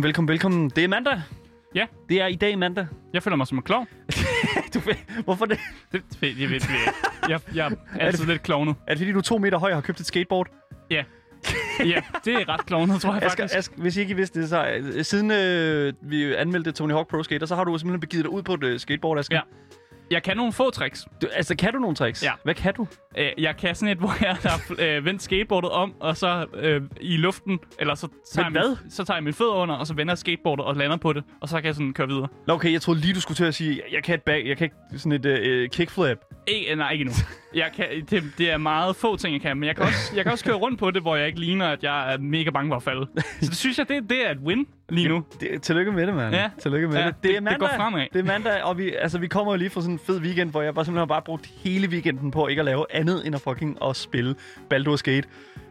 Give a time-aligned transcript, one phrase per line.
[0.00, 0.70] Velkommen, velkommen, velkommen.
[0.70, 1.22] Det er mandag.
[1.74, 1.86] Ja.
[2.08, 2.86] Det er i dag mandag.
[3.12, 3.86] Jeg føler mig som en klovn.
[4.74, 4.80] Du,
[5.24, 5.58] hvorfor det?
[5.92, 6.92] Det, det, jeg ved det ikke.
[7.28, 7.66] Jeg, jeg
[7.98, 8.76] er altid lidt klovnet.
[8.86, 10.46] Er det fordi, du er to meter høj og har købt et skateboard?
[10.90, 11.04] Ja.
[11.84, 13.58] Ja, det er ret klovnet, tror jeg Asger, faktisk.
[13.58, 17.22] Asger, hvis I ikke vidste det, så øh, siden øh, vi anmeldte Tony Hawk Pro
[17.22, 19.36] Skater, så har du simpelthen begivet dig ud på et øh, skateboard, Asger.
[19.36, 19.42] Ja.
[20.10, 21.06] Jeg kan nogle få tricks.
[21.22, 22.24] Du, altså, kan du nogle tricks?
[22.24, 22.32] Ja.
[22.44, 22.86] Hvad kan du?
[23.18, 26.82] Øh, Jeg kan sådan et, hvor jeg har øh, vendt skateboardet om, og så øh,
[27.00, 28.76] i luften, eller så tager, Men jeg hvad?
[28.82, 31.12] min, så tager jeg min fødder under, og så vender jeg skateboardet og lander på
[31.12, 32.28] det, og så kan jeg sådan køre videre.
[32.46, 34.46] Nå, okay, jeg troede lige, du skulle til at sige, jeg, jeg kan et bag,
[34.46, 36.18] jeg kan ikke sådan et øh, kickflip.
[36.46, 37.10] Ikke, nej, ikke nu.
[37.54, 40.24] Jeg kan, det, det er meget få ting, jeg kan, men jeg kan, også, jeg
[40.24, 42.70] kan også køre rundt på det, hvor jeg ikke ligner, at jeg er mega bange
[42.70, 43.06] for at falde.
[43.40, 45.24] Så det synes jeg, det, det er et win lige nu.
[45.40, 46.34] Det, tillykke med det, mand.
[46.34, 46.50] Ja.
[46.62, 47.14] Tillykke med Ja, det.
[47.22, 47.58] Det er det- det mandag.
[47.60, 48.06] går fremad.
[48.12, 50.50] Det er mandag, og vi, altså, vi kommer jo lige fra sådan en fed weekend,
[50.50, 53.34] hvor jeg bare simpelthen har bare brugt hele weekenden på ikke at lave andet end
[53.34, 54.34] at fucking at spille
[54.74, 55.22] Baldur's Gate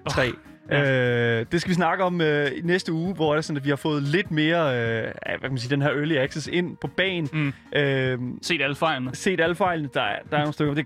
[0.10, 0.28] 3.
[0.28, 0.34] Oh,
[0.72, 1.40] ja.
[1.40, 3.70] Øh, det skal vi snakke om øh, næste uge, hvor det er sådan, at vi
[3.70, 6.88] har fået lidt mere, øh, hvad kan man sige, den her early access ind på
[6.88, 7.30] banen.
[7.34, 7.54] Mm.
[7.80, 9.16] Øh, Set alle fejlene.
[9.16, 10.86] set alle fejlene, der, er- der er nogle stykker, det,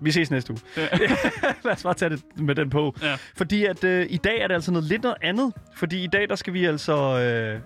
[0.00, 0.60] vi ses næste uge.
[0.76, 0.88] Ja.
[1.64, 2.94] Lad os bare tage det med den på.
[3.02, 3.16] Ja.
[3.36, 5.52] Fordi at øh, i dag er det altså noget lidt noget andet.
[5.76, 7.18] Fordi i dag, der skal vi altså...
[7.18, 7.60] Øh,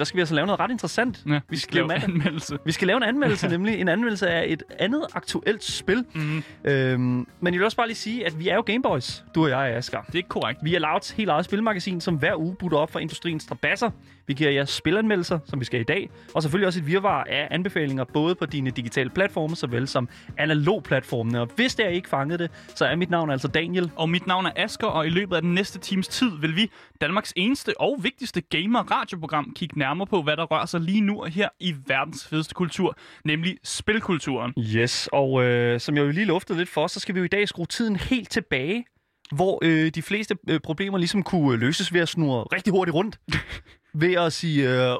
[0.00, 1.22] der skal vi altså lave noget ret interessant.
[1.28, 2.04] Ja, Vi skal lave mandag.
[2.08, 2.58] anmeldelse.
[2.66, 6.04] Vi skal lave en anmeldelse, nemlig en anmeldelse af et andet aktuelt spil.
[6.14, 9.42] Mm, Øhm, men jeg vil også bare lige sige, at vi er jo Gameboys, du
[9.44, 10.00] og jeg, Asger.
[10.02, 10.60] det er ikke korrekt.
[10.62, 13.90] Vi er Louds helt eget spilmagasin, som hver uge butter op for industriens strabasser.
[14.26, 17.48] Vi giver jer spilanmeldelser, som vi skal i dag, og selvfølgelig også et virvar af
[17.50, 20.08] anbefalinger, både på dine digitale platforme, såvel som
[20.38, 21.40] analog platformene.
[21.40, 23.90] Og hvis det er I ikke fanget det, så er mit navn altså Daniel.
[23.96, 26.70] Og mit navn er Asker, og i løbet af den næste times tid vil vi,
[27.00, 31.30] Danmarks eneste og vigtigste gamer-radioprogram, kigge nærmere på, hvad der rører sig lige nu og
[31.30, 34.54] her i verdens fedeste kultur, nemlig spilkulturen.
[34.58, 37.28] Yes, og øh, som jeg jo lige luftede lidt for, så skal vi jo i
[37.28, 38.84] dag skrue tiden helt tilbage,
[39.32, 42.94] hvor øh, de fleste øh, problemer ligesom kunne øh, løses ved at snurre rigtig hurtigt
[42.94, 43.20] rundt.
[44.02, 44.96] ved at sige øh,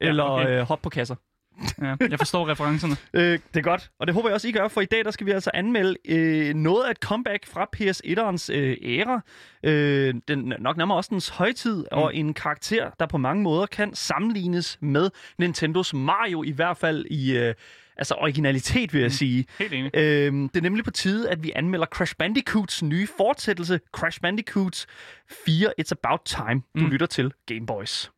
[0.00, 0.60] eller okay.
[0.60, 1.14] øh, hop på kasser.
[1.82, 2.96] Ja, jeg forstår referencerne.
[3.14, 5.10] Øh, det er godt, og det håber jeg også, I gør, for i dag der
[5.10, 9.20] skal vi altså anmelde øh, noget af et comeback fra PS1'ernes øh, æra.
[9.62, 11.98] Øh, den, nok nærmere også dens højtid, mm.
[11.98, 17.04] og en karakter, der på mange måder kan sammenlignes med Nintendos Mario, i hvert fald
[17.10, 17.54] i øh,
[17.98, 19.46] altså originalitet, vil jeg sige.
[19.58, 19.96] Helt enig.
[19.96, 24.86] Øh, det er nemlig på tide, at vi anmelder Crash Bandicoots nye fortsættelse, Crash Bandicoot
[25.46, 26.62] 4 It's About Time.
[26.78, 26.90] Du mm.
[26.90, 28.10] lytter til Game Boys.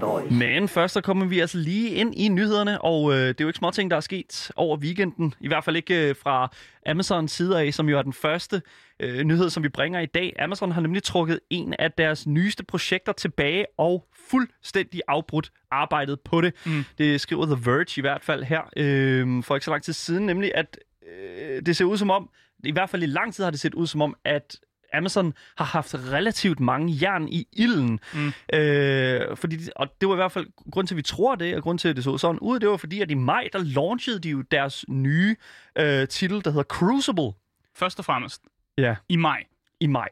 [0.00, 0.30] Boys.
[0.30, 3.48] Men først så kommer vi altså lige ind i nyhederne, og øh, det er jo
[3.48, 5.34] ikke småting, der er sket over weekenden.
[5.40, 6.52] I hvert fald ikke øh, fra
[6.86, 8.62] Amazons side af, som jo er den første
[9.00, 10.36] øh, nyhed, som vi bringer i dag.
[10.38, 16.40] Amazon har nemlig trukket en af deres nyeste projekter tilbage og fuldstændig afbrudt arbejdet på
[16.40, 16.54] det.
[16.66, 16.84] Mm.
[16.98, 20.26] Det skriver The Verge i hvert fald her øh, for ikke så lang tid siden,
[20.26, 20.78] nemlig at
[21.08, 22.30] øh, det ser ud som om,
[22.64, 24.56] i hvert fald i lang tid har det set ud som om, at
[24.94, 28.00] Amazon har haft relativt mange jern i ilden.
[28.14, 28.32] Mm.
[28.58, 31.62] Øh, fordi, og det var i hvert fald grund til, at vi tror det, og
[31.62, 34.18] grund til, at det så sådan ud, det var fordi, at i maj, der launchede
[34.18, 35.36] de jo deres nye
[35.78, 37.32] øh, titel, der hedder Crucible.
[37.76, 38.42] Først og fremmest,
[38.78, 38.96] Ja.
[39.08, 39.44] i maj.
[39.80, 40.08] I maj.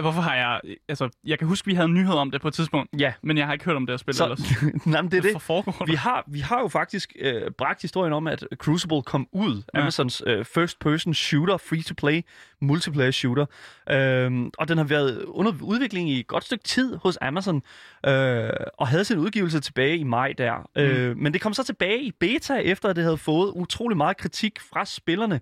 [0.00, 0.60] Hvorfor har jeg...
[0.88, 3.12] Altså, jeg kan huske, vi havde en nyhed om det på et tidspunkt, Ja.
[3.22, 4.40] men jeg har ikke hørt om det her spil Så, ellers.
[4.86, 5.32] nej, men det er det.
[5.32, 9.28] For foregår Vi har, vi har jo faktisk øh, bragt historien om, at Crucible kom
[9.32, 9.62] ud.
[9.74, 9.80] Ja.
[9.80, 12.22] Amazons øh, first-person shooter, free-to-play,
[12.60, 13.46] multiplayer shooter.
[13.90, 17.62] Øhm, og den har været under udvikling i et godt stykke tid hos Amazon,
[18.06, 20.70] øh, og havde sin udgivelse tilbage i maj der.
[20.76, 20.82] Mm.
[20.82, 24.16] Øh, men det kom så tilbage i beta, efter at det havde fået utrolig meget
[24.16, 25.40] kritik fra spillerne.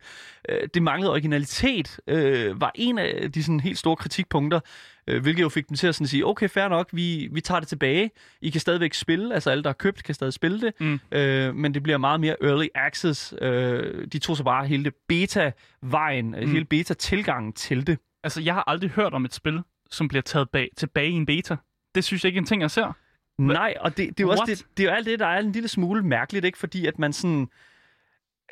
[0.49, 5.43] Øh, det manglede originalitet, øh, var en af de sådan, helt store kritikpunkter, øh, hvilket
[5.43, 8.11] jo fik dem til at sådan sige, okay, fair nok, vi, vi tager det tilbage.
[8.41, 11.01] I kan stadigvæk spille, altså alle, der har købt, kan stadig spille det, Mm.
[11.13, 13.35] øh, men det bliver meget mere early access.
[13.41, 16.51] Øh, de tog så bare hele beta-vejen, mm.
[16.51, 17.99] hele beta-tilgangen til det.
[18.25, 19.61] Altså, jeg har aldrig hørt om et spil,
[19.91, 21.57] som bliver taget bag, tilbage i en beta.
[21.95, 22.97] Det synes jeg ikke er en ting, jeg ser.
[23.39, 25.39] Nej, og det, det er jo også det, det er jo alt det, der er
[25.39, 26.59] en lille smule mærkeligt, ikke?
[26.59, 27.49] Fordi at man sådan...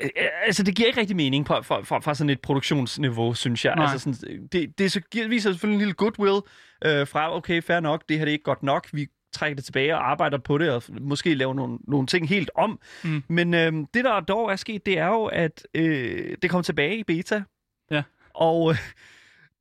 [0.03, 0.09] Øh,
[0.47, 3.75] Altså, det giver ikke rigtig mening fra, fra, fra, fra sådan et produktionsniveau, synes jeg.
[3.77, 3.87] Nej.
[3.93, 6.41] Altså, sådan, det, det så giver, viser selvfølgelig en lille goodwill
[6.85, 9.65] øh, fra, okay, fair nok, det her det er ikke godt nok, vi trækker det
[9.65, 12.81] tilbage og arbejder på det, og måske laver nogle, nogle ting helt om.
[13.05, 13.23] Mm.
[13.29, 16.97] Men øh, det, der dog er sket, det er jo, at øh, det kommer tilbage
[16.99, 17.43] i beta.
[17.91, 18.03] Ja.
[18.35, 18.77] Og øh,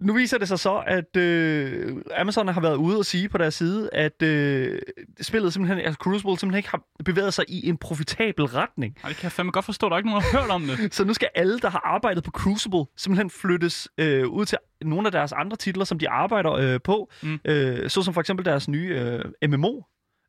[0.02, 3.54] nu viser det sig så, at øh, Amazon har været ude og sige på deres
[3.54, 4.80] side, at øh,
[5.22, 8.98] spillet simpelthen, altså Crucible simpelthen ikke har bevæget sig i en profitabel retning.
[9.04, 9.90] Ej, det kan jeg fandme godt forstå.
[9.90, 10.94] Der er ikke nogen, der har hørt om det.
[10.96, 15.08] Så nu skal alle, der har arbejdet på Crucible, simpelthen flyttes øh, ud til nogle
[15.08, 17.12] af deres andre titler, som de arbejder øh, på.
[17.24, 17.40] Mm.
[17.46, 19.82] Øh, så som for eksempel deres nye øh, MMO,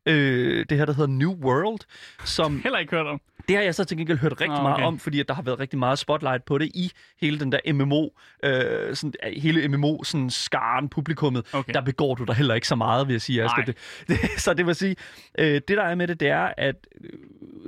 [0.05, 1.79] øh, det her, der hedder New World,
[2.25, 3.21] som Heller ikke hørt om.
[3.47, 4.63] det har jeg så til gengæld hørt rigtig Ah, okay.
[4.63, 6.91] meget om, fordi at der har været rigtig meget spotlight på det i
[7.21, 8.07] hele den der MMO,
[8.43, 11.45] øh, sådan, hele MMO, sådan skaren, publikummet.
[11.53, 11.73] Okay.
[11.73, 13.43] Der begår du der heller ikke så meget, vil jeg sige.
[13.43, 13.63] Asger.
[13.65, 13.77] Det,
[14.07, 14.95] det, så det vil sige,
[15.39, 17.09] øh, det der er med det, det er, at øh,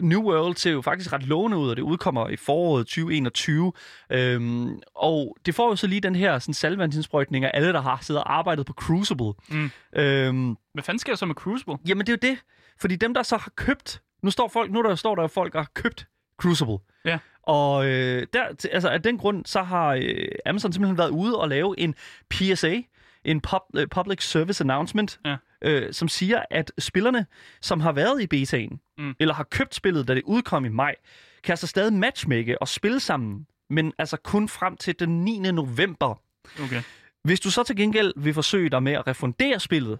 [0.03, 3.73] New World ser jo faktisk ret lovende ud, og det udkommer i foråret 2021.
[4.09, 7.99] Øhm, og det får jo så lige den her sådan, salvandsindsprøjtning af alle, der har
[8.01, 9.33] siddet og arbejdet på Crucible.
[9.49, 9.71] Mm.
[9.95, 11.75] Øhm, Hvad fanden sker der så med Crucible?
[11.87, 12.39] Jamen, det er jo det.
[12.81, 14.01] Fordi dem, der så har købt...
[14.23, 16.07] Nu står, folk, nu der står der folk, der har købt
[16.41, 16.77] Crucible.
[17.05, 17.19] Ja.
[17.43, 21.49] Og øh, der, altså, af den grund, så har øh, Amazon simpelthen været ude og
[21.49, 21.95] lave en
[22.29, 22.75] PSA,
[23.25, 25.35] en pub, øh, Public Service Announcement, Ja.
[25.61, 27.25] øh, som siger, at spillerne,
[27.61, 29.15] som har været i betaen, Mm.
[29.19, 30.95] eller har købt spillet, da det udkom i maj,
[31.43, 35.39] kan altså stadig matchmake og spille sammen, men altså kun frem til den 9.
[35.51, 36.21] november.
[36.63, 36.81] Okay.
[37.23, 39.99] Hvis du så til gengæld vil forsøge dig med at refundere spillet,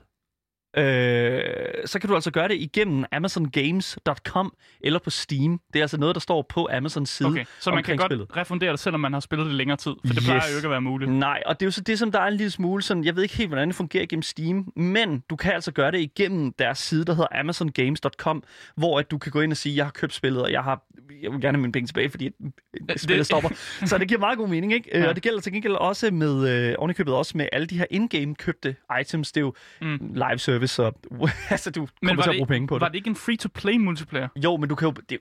[0.77, 1.42] øh,
[1.86, 5.60] så kan du altså gøre det igennem amazongames.com eller på Steam.
[5.74, 7.45] Det er altså noget, der står på Amazons side okay.
[7.60, 8.38] Så man kan godt spillet.
[8.38, 9.92] refundere det, selvom man har spillet det længere tid.
[10.06, 10.25] For det Yes.
[10.25, 11.12] plejer jo ikke at være muligt.
[11.12, 13.16] Nej, og det er jo så det, som der er en lille smule sådan, jeg
[13.16, 16.54] ved ikke helt, hvordan det fungerer igennem Steam, men du kan altså gøre det igennem
[16.60, 18.44] deres side, der hedder amazongames.com,
[18.75, 20.83] hvor at du kan gå ind og sige, jeg har købt spillet, og jeg har
[21.22, 22.30] jeg vil gerne have mine penge tilbage, fordi
[22.89, 23.50] det- spillet stopper.
[23.86, 24.89] så det giver meget god mening, ikke?
[24.94, 25.00] Ja.
[25.01, 25.07] Ja.
[25.10, 28.36] Og det gælder til gengæld også med, øh, ovenikøbet også med alle de her in-game
[28.36, 29.31] købte items.
[29.31, 30.00] Det er jo Mm.
[30.13, 30.95] live service, og
[31.50, 32.91] altså, du Men kommer var til at det, bruge penge på var det.
[32.94, 34.27] det ikke en free-to-play multiplayer?
[34.44, 34.94] Jo, men du kan jo...
[35.09, 35.17] Det,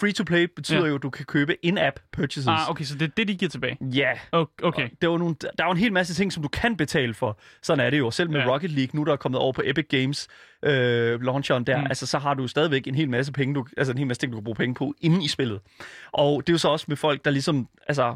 [0.00, 0.86] free-to-play betyder Ja.
[0.86, 2.46] jo, at du kan købe in-app purchases.
[2.48, 3.76] Ah, okay, så det er det, de giver tilbage.
[3.80, 4.84] Ja, O- Okay.
[4.84, 6.76] Og Der er, jo nogle, der er jo en hel masse ting, som du kan
[6.76, 7.38] betale for.
[7.62, 8.10] Sådan er det jo.
[8.10, 8.46] Selv med Ja.
[8.52, 10.28] Rocket League, nu der er kommet over på Epic Games
[10.64, 11.80] øh, launcheren der, Mm.
[11.82, 11.86] mm.
[11.86, 14.32] altså så har du stadigvæk en hel masse penge, du, altså en hel masse ting,
[14.32, 15.60] du kan bruge penge på inde i spillet.
[16.12, 18.14] Og det er jo så også med folk, der ligesom, altså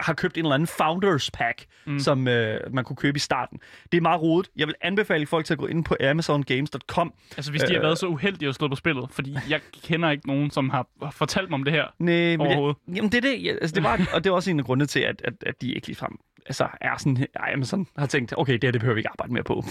[0.00, 1.98] har købt en eller anden Founders Pack, Mm.
[1.98, 3.60] som øh, man kunne købe i starten.
[3.92, 4.50] Det er meget rodet.
[4.56, 7.14] Jeg vil anbefale folk til at gå ind på amazongames.com.
[7.36, 7.82] Altså, hvis de har Øh.
[7.82, 9.08] været så uheldige at slå på spillet.
[9.10, 11.84] Fordi jeg kender ikke nogen, som har fortalt mig om det her.
[12.00, 12.76] Det, Overhovedet.
[12.96, 13.44] jamen det er det.
[13.44, 15.60] Ja, altså det var, og det er også en af grundene til, at, at, at
[15.62, 16.18] de ikke ligefrem
[16.48, 19.42] altså er sådan, Amazon har tænkt, okay, det her det behøver vi ikke arbejde mere
[19.42, 19.64] på.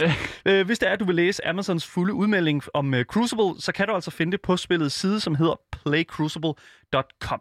[0.46, 3.72] øh, hvis det er, at du vil læse Amazons fulde udmelding om uh, Crucible, så
[3.72, 7.40] kan du altså finde det på spillets side, som hedder playcrucible.com.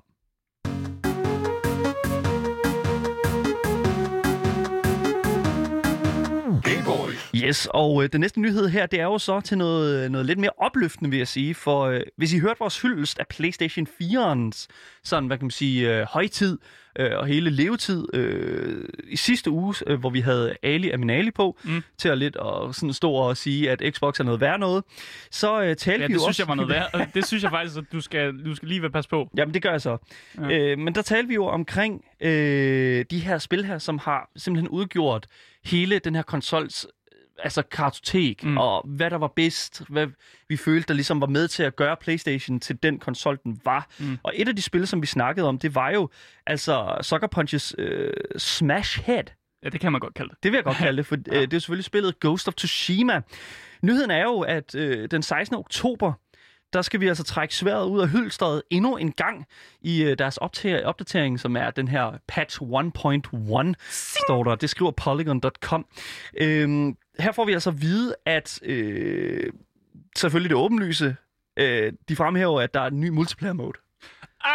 [7.43, 10.39] Yes, og øh, den næste nyhed her, det er jo så til noget, noget lidt
[10.39, 11.55] mere opløftende, vil jeg sige.
[11.55, 14.67] For øh, hvis I hørte vores hyldest af PlayStation 4'ens,
[15.03, 16.57] sådan, hvad kan man sige, øh, højtid
[16.99, 21.57] øh, og hele levetid øh, i sidste uge, øh, hvor vi havde Ali Aminali på,
[21.63, 21.83] Mm.
[21.97, 24.83] til at lidt og sådan stå og sige, at Xbox er noget værd noget,
[25.31, 26.41] så øh, talte Ja, vi det synes også...
[26.43, 27.07] jeg var noget værd.
[27.13, 29.29] Det synes jeg faktisk, at du skal, du skal lige være pas på.
[29.37, 29.97] Jamen, det gør jeg så.
[30.41, 30.57] Ja.
[30.59, 34.67] Øh, men der talte vi jo omkring øh, de her spil her, som har simpelthen
[34.69, 35.27] udgjort
[35.65, 36.87] hele den her konsols
[37.43, 38.57] altså kartotek, Mm.
[38.57, 40.07] og hvad der var bedst, hvad
[40.49, 43.87] vi følte, der ligesom var med til at gøre PlayStation til den konsol, den var.
[43.99, 44.17] Mm.
[44.23, 46.09] Og et af de spil, som vi snakkede om, det var jo
[46.47, 49.23] altså Sucker Punches øh, Smash Head.
[49.63, 50.43] Ja, det kan man godt kalde det.
[50.43, 51.35] Det vil jeg godt kalde det, for ja.
[51.35, 53.21] øh, det er jo selvfølgelig spillet Ghost of Tsushima.
[53.81, 55.57] Nyheden er jo, at øh, den 16.
[55.57, 56.13] oktober,
[56.73, 59.45] der skal vi altså trække sværet ud af hylstret endnu en gang
[59.81, 60.37] i øh, deres
[60.85, 63.73] opdatering, som er den her patch 1.1,
[64.25, 64.55] står der.
[64.55, 65.85] Det skriver Polygon.com.
[66.41, 69.51] Øhm, her får vi altså at vide, at øh,
[70.17, 71.15] selvfølgelig det åbenlyse,
[71.59, 73.73] øh, de fremhæver, at der er en ny multiplayer mode.
[74.43, 74.51] Ah!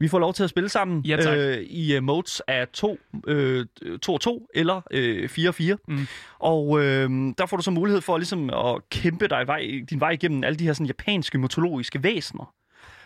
[0.00, 1.38] Vi får lov til at spille sammen Ja, tak.
[1.38, 3.66] øh, i uh, modes af 2 øh,
[4.02, 5.76] 2 og 2 eller øh, 4 og 4.
[5.88, 6.06] Mm.
[6.38, 10.10] Og øh, der får du så mulighed for ligesom at kæmpe dig vej, din vej
[10.10, 12.54] igennem alle de her sådan, japanske mytologiske væsener.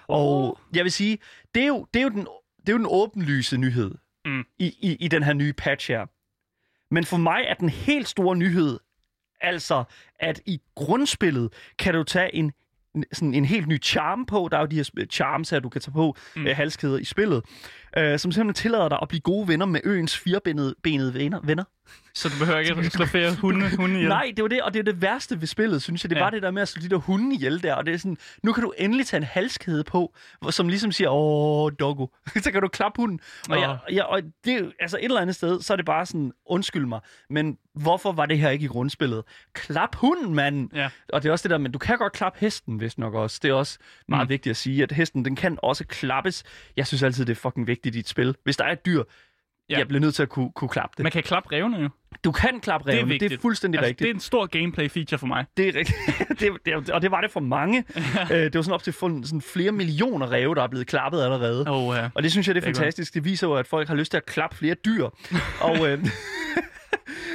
[0.09, 1.19] Og jeg vil sige,
[1.55, 2.27] det er jo, det er jo, den,
[2.61, 3.95] det er jo den åbenlyse nyhed
[4.25, 4.45] Mm.
[4.59, 6.07] i, i, i den her nye patch her.
[6.93, 8.79] Men for mig er den helt store nyhed,
[9.41, 9.85] altså
[10.21, 12.53] at i grundspillet kan du tage en
[13.13, 14.49] sådan en helt ny charm på.
[14.51, 16.47] Der er jo de her charms her, du kan tage på, mm.
[16.47, 17.45] øh, halskæder i spillet,
[17.97, 21.41] øh, som simpelthen tillader dig at blive gode venner med øens firebenede benede venner.
[21.45, 21.65] venner.
[22.15, 24.09] Så du behøver ikke at slå flere hunde, hunde ihjel?
[24.09, 26.11] Nej, det var det, og det er det værste ved spillet, synes jeg.
[26.11, 26.23] Det Ja.
[26.23, 28.17] var det der med at slå de der hunde ihjel der, og det er sådan,
[28.43, 30.15] nu kan du endelig tage en halskæde på,
[30.51, 32.07] som ligesom siger, åh, doggo.
[32.45, 33.21] så kan du klappe hunden.
[33.51, 36.33] Og, jeg, jeg, og det altså et eller andet sted, så er det bare sådan,
[36.47, 39.23] undskyld mig, men hvorfor var det her ikke i grundspillet?
[39.53, 40.71] Klap hunden, mand!
[40.75, 40.89] Ja.
[41.13, 43.39] Og det er også det der, men du kan godt klappe hesten, hvis nok også.
[43.43, 44.31] Det er også meget mm.
[44.31, 46.45] vigtigt at sige, at hesten, den kan også klappes.
[46.77, 48.35] Jeg synes altid, det er fucking vigtigt i et spil.
[48.45, 49.03] Hvis der er et dyr,
[49.71, 49.75] Ja.
[49.75, 49.79] ja.
[49.79, 51.03] jeg bliver nødt til at kunne, kunne klappe det.
[51.03, 51.89] Man kan klappe revne jo.
[52.25, 53.43] Du kan klappe Det er revne, det er, vigtigt.
[53.43, 54.05] fuldstændig Altså, rigtigt.
[54.07, 55.45] det er en stor gameplay feature for mig.
[55.57, 55.99] Det er rigtigt.
[56.41, 57.85] det, det, og det var det for mange.
[58.33, 61.65] øh, det var sådan op til sådan flere millioner ræve, der er blevet klappet allerede.
[61.69, 63.15] Oh, uh, Og det synes jeg, det er, Det er fantastisk.
[63.15, 65.05] Det viser jo, at folk har lyst til at klappe flere dyr.
[65.61, 66.05] og øh,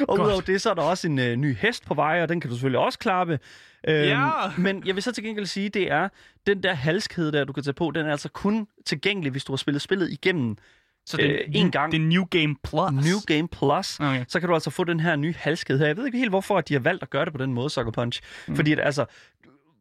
[0.07, 0.27] og Godt.
[0.27, 2.49] udover det, så er der også en øh, ny hest på vej, og den kan
[2.49, 3.39] du selvfølgelig også klappe.
[3.87, 4.31] Øhm, Ja.
[4.57, 6.09] Men jeg vil så til gengæld sige, det er,
[6.47, 9.51] den der halskæde der, du kan tage på, den er altså kun tilgængelig, hvis du
[9.51, 10.57] har spillet spillet igennem
[11.05, 11.91] Så det Øh, en en gang.
[11.91, 12.91] Det er New Game Plus.
[13.05, 13.99] New Game Plus.
[13.99, 14.25] Okay.
[14.27, 15.85] Så kan du altså få den her nye halskæde her.
[15.85, 17.69] Jeg ved ikke helt, hvorfor at de har valgt at gøre det på den måde,
[17.69, 18.21] Sucker Punch.
[18.47, 18.55] Mm.
[18.55, 19.05] Fordi at, altså,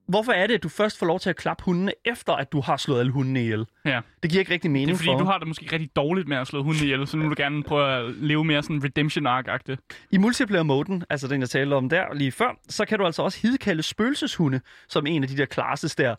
[0.08, 2.60] hvorfor er det, at du først får lov til at klappe hundene, efter at du
[2.60, 3.66] har slået alle hundene ihjel?
[3.84, 4.00] Ja.
[4.22, 6.28] Det giver ikke rigtig mening Det er fordi, for du har det måske rigtig dårligt
[6.28, 8.84] med at slå hunden ihjel, så nu vil du gerne prøve at leve mere sådan
[8.84, 10.06] redemption arc -agtigt.
[10.10, 13.38] I multiplayer-moden, altså den, jeg talte om der lige før, så kan du altså også
[13.42, 16.14] hidkalde spøgelseshunde, som en af de der classes der,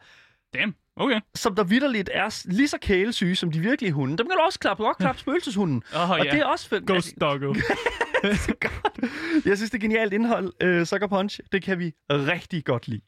[0.53, 1.19] Damn, okay.
[1.35, 4.17] som der vidderligt er lige så kælesyge som de virkelige hunde.
[4.17, 5.83] Dem kan du også klappe, du kan klappe spøgelseshunden.
[5.95, 6.31] Åh, og ja.
[6.31, 6.87] det er også fedt.
[6.87, 7.53] Ghost Doggo.
[9.45, 11.39] Jeg synes, det er genialt indhold, uh, Sucker Punch.
[11.51, 13.01] Det kan vi rigtig godt lide.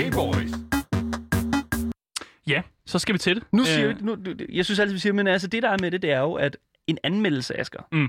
[0.00, 0.50] Game Boys.
[2.46, 3.44] ja, så skal vi til det.
[3.52, 4.16] Nu siger Øh, vi, nu,
[4.52, 6.34] jeg synes altid, vi siger, men altså det, der er med det, det er jo,
[6.34, 8.08] at en anmeldelse, Asger, Mm.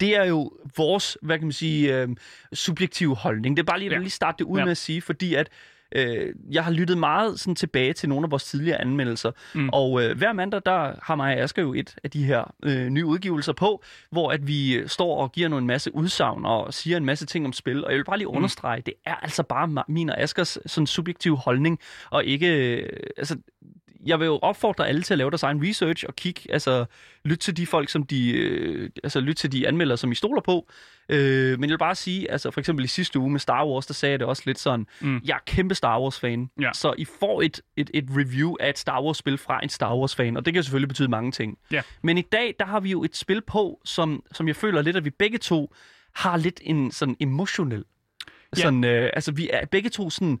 [0.00, 2.08] det er jo vores, hvad kan man sige, øh,
[2.52, 3.56] subjektive holdning.
[3.56, 4.00] Det er bare lige, jeg Ja.
[4.00, 4.64] lige starte det ud Ja.
[4.64, 5.48] med at sige, fordi at
[5.94, 9.68] øh, jeg har lyttet meget sådan tilbage til nogle af vores tidligere anmeldelser, Mm.
[9.72, 12.86] og øh, hver mandag, der har mig og Asger jo et af de her øh,
[12.88, 16.96] nye udgivelser på, hvor at vi øh, står og giver en masse udsagn og siger
[16.96, 19.84] en masse ting om spil, og jeg vil bare lige understrege, det er altså bare
[19.88, 21.78] min og Askers sådan subjektive holdning,
[22.10, 23.36] og ikke, øh, altså
[24.06, 26.84] jeg vil jo opfordre alle til at lave deres egen research og kigge, altså
[27.24, 30.40] lytte til de folk, som de, øh, altså lytte til de anmeldere, som I stoler
[30.40, 30.68] på.
[31.08, 33.86] Øh, men jeg vil bare sige, altså for eksempel i sidste uge med Star Wars,
[33.86, 35.20] der sagde jeg det også lidt sådan, Mm.
[35.24, 36.70] jeg er kæmpe Star Wars-fan, Ja.
[36.74, 40.36] så I får et, et, et review af et Star Wars-spil fra en Star Wars-fan,
[40.36, 41.58] og det kan selvfølgelig betyde mange ting.
[41.70, 41.82] Ja.
[42.02, 44.96] Men i dag, der har vi jo et spil på, som, som jeg føler lidt,
[44.96, 45.74] at vi begge to
[46.14, 47.84] har lidt en sådan emotionel.
[48.56, 48.62] Ja.
[48.62, 50.40] Sådan, øh, altså vi er begge to sådan,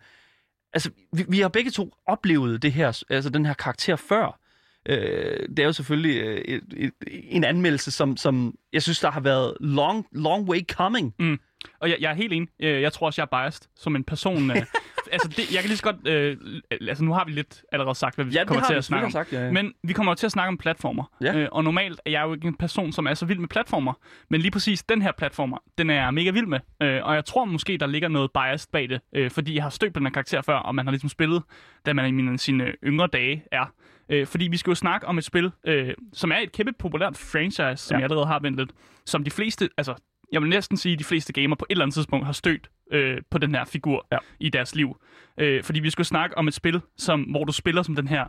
[0.72, 4.40] altså vi, vi har begge to oplevet det her, altså den her karakter før.
[4.88, 9.10] Øh, det er jo selvfølgelig øh, et, et, en anmeldelse, som, som jeg synes, der
[9.10, 11.14] har været long, long way coming.
[11.18, 11.38] Mm.
[11.80, 12.48] Og jeg, jeg er helt enig.
[12.60, 14.50] Øh, Jeg tror også, jeg er biased som en person.
[14.50, 14.56] øh,
[15.12, 16.06] altså, det, jeg kan lige så godt...
[16.08, 16.36] Øh,
[16.70, 19.04] altså, nu har vi lidt allerede sagt, hvad vi Ja, kommer til vi at snakke
[19.04, 19.10] om.
[19.10, 19.52] sagt, ja.
[19.52, 21.04] Men vi kommer jo til at snakke om platformer.
[21.20, 21.34] Ja.
[21.36, 23.92] Øh, og normalt er jeg jo ikke en person, som er så vild med platformer.
[24.30, 26.58] Men lige præcis den her platformer, den er jeg mega vild med.
[26.82, 29.00] Øh, og jeg tror måske, der ligger noget biased bag det.
[29.14, 31.42] Øh, fordi jeg har stødt på den her karakter før, og man har ligesom spillet,
[31.86, 33.72] da man i mine, sine yngre dage er.
[34.08, 37.16] Øh, fordi vi skal jo snakke om et spil, øh, som er et kæmpe populært
[37.16, 37.98] franchise, som Ja.
[37.98, 38.70] jeg allerede har ventet.
[39.06, 39.94] Som de fleste, altså
[40.32, 42.70] jeg vil næsten sige, at de fleste gamer på et eller andet tidspunkt har stødt
[42.92, 44.18] øh, på den her figur Ja.
[44.40, 44.96] i deres liv.
[45.40, 48.24] Øh, fordi vi skulle snakke om et spil, som, hvor du spiller som den her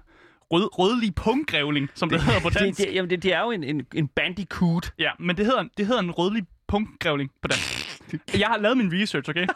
[0.52, 2.80] rød, rødlige punktgrævling, som det, hedder på Det, dansk.
[2.80, 4.92] det, jamen, det, det er jo en, en, en bandicoot.
[5.00, 7.88] Ja, men det hedder, det hedder en rødlig punktgrævling på dansk.
[8.40, 9.48] Jeg har lavet min research, okay?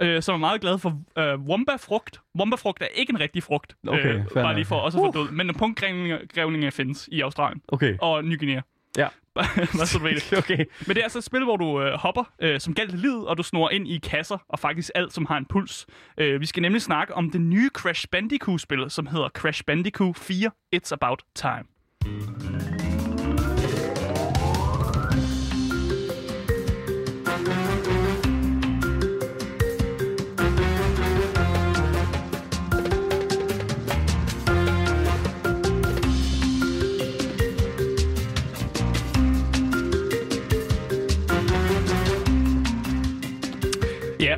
[0.00, 2.20] øh, som er meget glad for øh, womba-frugt.
[2.38, 3.76] Womba-frugt er ikke en rigtig frugt.
[3.88, 5.30] Okay, øh, bare lige for også at få død.
[5.30, 7.94] Men punktgrævlinger grævlinger findes i Australien Okay.
[8.00, 8.60] og Ny Guinea.
[8.96, 9.08] Ja.
[10.38, 10.64] Okay.
[10.86, 13.38] Men det er altså et spil, hvor du øh, hopper øh, som galt livet, og
[13.38, 15.86] du snor ind i kasser, og faktisk alt, som har en puls.
[16.18, 20.50] Øh, vi skal nemlig snakke om det nye Crash Bandicoot-spil, som hedder Crash Bandicoot 4
[20.76, 21.64] It's About Time.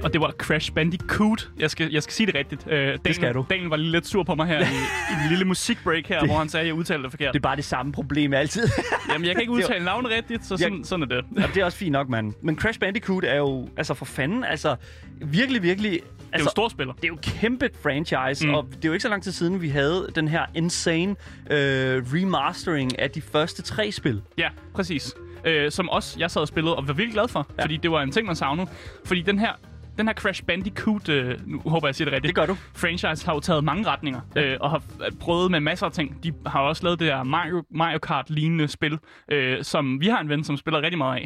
[0.08, 1.48] Og det var Crash Bandicoot.
[1.58, 2.66] Jeg skal, jeg skal sige det rigtigt.
[2.66, 3.46] Øh, Daniel, skal du.
[3.50, 4.62] Daniel var lige lidt sur på mig her i,
[5.10, 7.34] i en lille musikbreak her, hvor han sagde, at jeg udtalte det forkert.
[7.34, 8.68] Det er bare det samme problem altid.
[9.12, 11.24] Jamen, jeg kan ikke udtale navnet rigtigt, så sådan, sådan er det.
[11.36, 12.32] Jamen, det er også fint nok, mand.
[12.42, 14.76] Men Crash Bandicoot er jo, altså for fanden, altså
[15.20, 15.90] virkelig, virkelig...
[15.90, 16.94] Det er jo Altså, en stor spiller.
[16.94, 18.54] det er jo kæmpe franchise, mm.
[18.54, 21.16] og det er jo ikke så lang tid siden, vi havde den her insane
[21.50, 24.22] øh, remastering af de første tre spil.
[24.38, 25.14] Ja, præcis.
[25.44, 27.62] Øh, som også jeg sad og spillede og var virkelig glad for, ja.
[27.62, 28.68] fordi det var en ting, man savnede.
[29.04, 29.52] Fordi den her,
[29.98, 32.28] den her Crash Bandicoot, øh, nu håber jeg, siger det rigtigt.
[32.28, 32.54] Det gør du.
[32.74, 34.42] Franchise har jo taget mange retninger, ja.
[34.52, 36.24] øh, og har f- prøvet med masser af ting.
[36.24, 38.98] De har også lavet det der Mario, Mario Kart-lignende spil,
[39.32, 41.16] øh, som vi har en ven, som spiller rigtig meget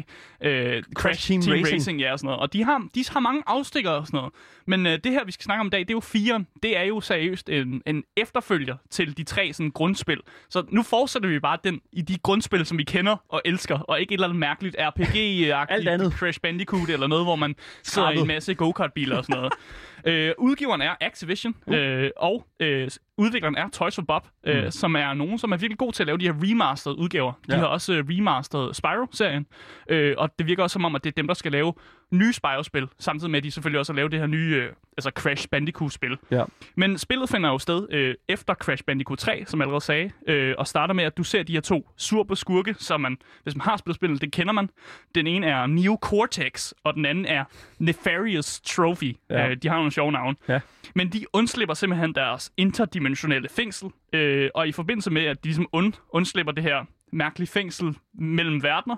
[0.41, 0.47] af.
[0.49, 1.75] Øh, Crash, Team Team, Racing.
[1.75, 1.99] Racing.
[1.99, 2.39] ja, og sådan noget.
[2.41, 4.33] Og de har, de har mange afstikker og sådan noget.
[4.65, 6.45] Men øh, det her, vi skal snakke om i dag, det er jo fire.
[6.63, 10.19] Det er jo seriøst en, en efterfølger til de tre sådan, grundspil.
[10.49, 13.99] Så nu fortsætter vi bare den i de grundspil, som vi kender og elsker, og
[14.01, 15.83] ikke et eller andet mærkeligt RPG-agtigt.
[16.11, 19.53] Crash Bandicoot eller noget, hvor man sidder i en masse go-kart-biler og sådan noget.
[20.05, 21.75] øh, udgiveren er Activision, uh.
[21.75, 24.71] øh, og øh, udvikleren er Toys for Bob, øh, Mm.
[24.71, 27.31] som er nogen, som er virkelig god til at lave de her remastered udgaver.
[27.47, 27.57] De Ja.
[27.59, 29.45] har også øh, remastered Spyro-serien,
[29.89, 31.73] øh, og det virker også som om, at det er dem, der skal lave
[32.11, 35.11] nye Spyro-spil, samtidig med, at de selvfølgelig også har lavet det her nye øh, altså
[35.15, 36.17] Crash Bandicoot-spil.
[36.31, 36.43] Ja.
[36.75, 40.55] Men spillet finder jo sted øh, efter Crash Bandicoot 3, som jeg allerede sagde, øh,
[40.57, 43.61] og starter med, at du ser de her to surpe skurke, som man, hvis man
[43.61, 44.69] har spillet spillet, det kender man.
[45.15, 47.43] Den ene er Neo Cortex, og den anden er
[47.79, 49.15] Nefarious Trophy.
[49.29, 49.49] Ja.
[49.49, 50.35] Øh, de har nogle sjove navne.
[50.47, 50.59] Ja.
[50.95, 55.67] Men de undslipper simpelthen deres interdimensionelle fængsel, øh, og i forbindelse med, at de ligesom
[55.71, 58.95] und, undslipper det her mærkelige fængsel mellem verdener,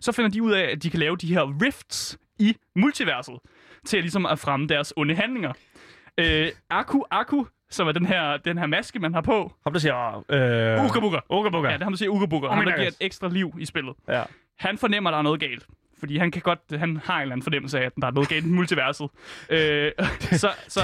[0.00, 3.34] så finder de ud af, at de kan lave de her rifts i multiverset,
[3.86, 5.52] til at, ligesom at fremme deres onde handlinger.
[6.18, 9.52] Øh, Aku Aku, som er den her, den her maske, man har på.
[9.64, 10.24] Ham, der siger...
[10.28, 10.84] Øh.
[10.84, 11.00] Uga
[11.50, 11.68] Buga.
[11.68, 12.46] Ja, det er ham, der siger Uga Buga.
[12.46, 13.94] Oh ham, der giver et ekstra liv i spillet.
[14.08, 14.22] Ja.
[14.58, 15.66] Han fornemmer, at der er noget galt.
[16.04, 18.28] Fordi han kan godt, han har en eller anden fornemmelse af, at der er noget
[18.28, 19.08] galt i multiverset.
[19.50, 19.92] Øh,
[20.42, 20.80] så, så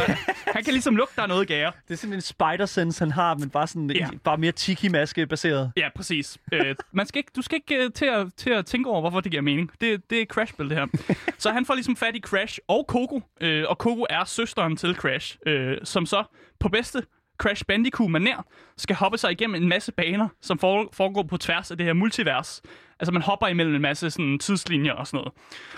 [0.46, 1.72] han kan ligesom lugte, der er noget gære.
[1.88, 4.08] Det er sådan en spider-sense, han har, men bare, sådan, Ja.
[4.24, 5.72] bare mere tiki-maske-baseret.
[5.76, 6.38] Ja, præcis.
[6.52, 9.20] Øh, man skal ikke, du skal ikke uh, til, at, til at tænke over, hvorfor
[9.20, 9.70] det giver mening.
[9.80, 10.86] Det, det er crash det her.
[11.38, 14.94] så han får ligesom fat i Crash og Coco, øh, og Coco er søsteren til
[14.94, 16.24] Crash, øh, som så
[16.60, 17.02] på bedste
[17.40, 18.42] Crash Bandicoot-manér
[18.76, 21.92] skal hoppe sig igennem en masse baner, som for, foregår på tværs af det her
[21.92, 22.62] multivers.
[23.00, 25.32] Altså man hopper imellem en masse sådan, tidslinjer og sådan noget.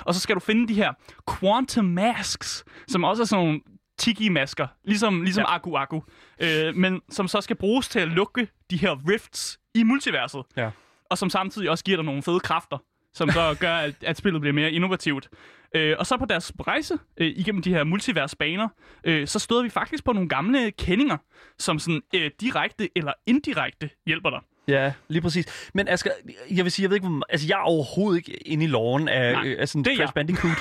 [0.06, 0.92] Og så skal du finde de her
[1.38, 3.60] Quantum Masks, som også er sådan nogle
[3.98, 5.54] tiki-masker, ligesom, ligesom ja.
[5.54, 6.00] Aku Aku,
[6.42, 10.70] øh, men som så skal bruges til at lukke de her rifts i multiverset, Ja.
[11.10, 12.78] og som samtidig også giver dig nogle fede kræfter,
[13.14, 15.28] som så gør, at, at spillet bliver mere innovativt.
[15.74, 18.68] Øh, og så på deres rejse øh, igennem de her multiversbaner,
[19.04, 21.16] øh, så støder vi faktisk på nogle gamle kendinger,
[21.58, 24.40] som sådan øh, direkte eller indirekte hjælper dig.
[24.68, 25.70] Ja, lige præcis.
[25.74, 26.10] Men Asger,
[26.50, 29.08] jeg vil sige, jeg ved ikke, hvor, altså jeg er overhovedet ikke inde i loven
[29.08, 30.14] af, Nej, øh, af sådan det Crash.
[30.14, 30.56] Bandicoot.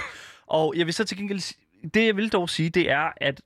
[0.48, 1.56] og jeg vil så til gengæld,
[1.94, 3.42] det jeg vil dog sige, det er, at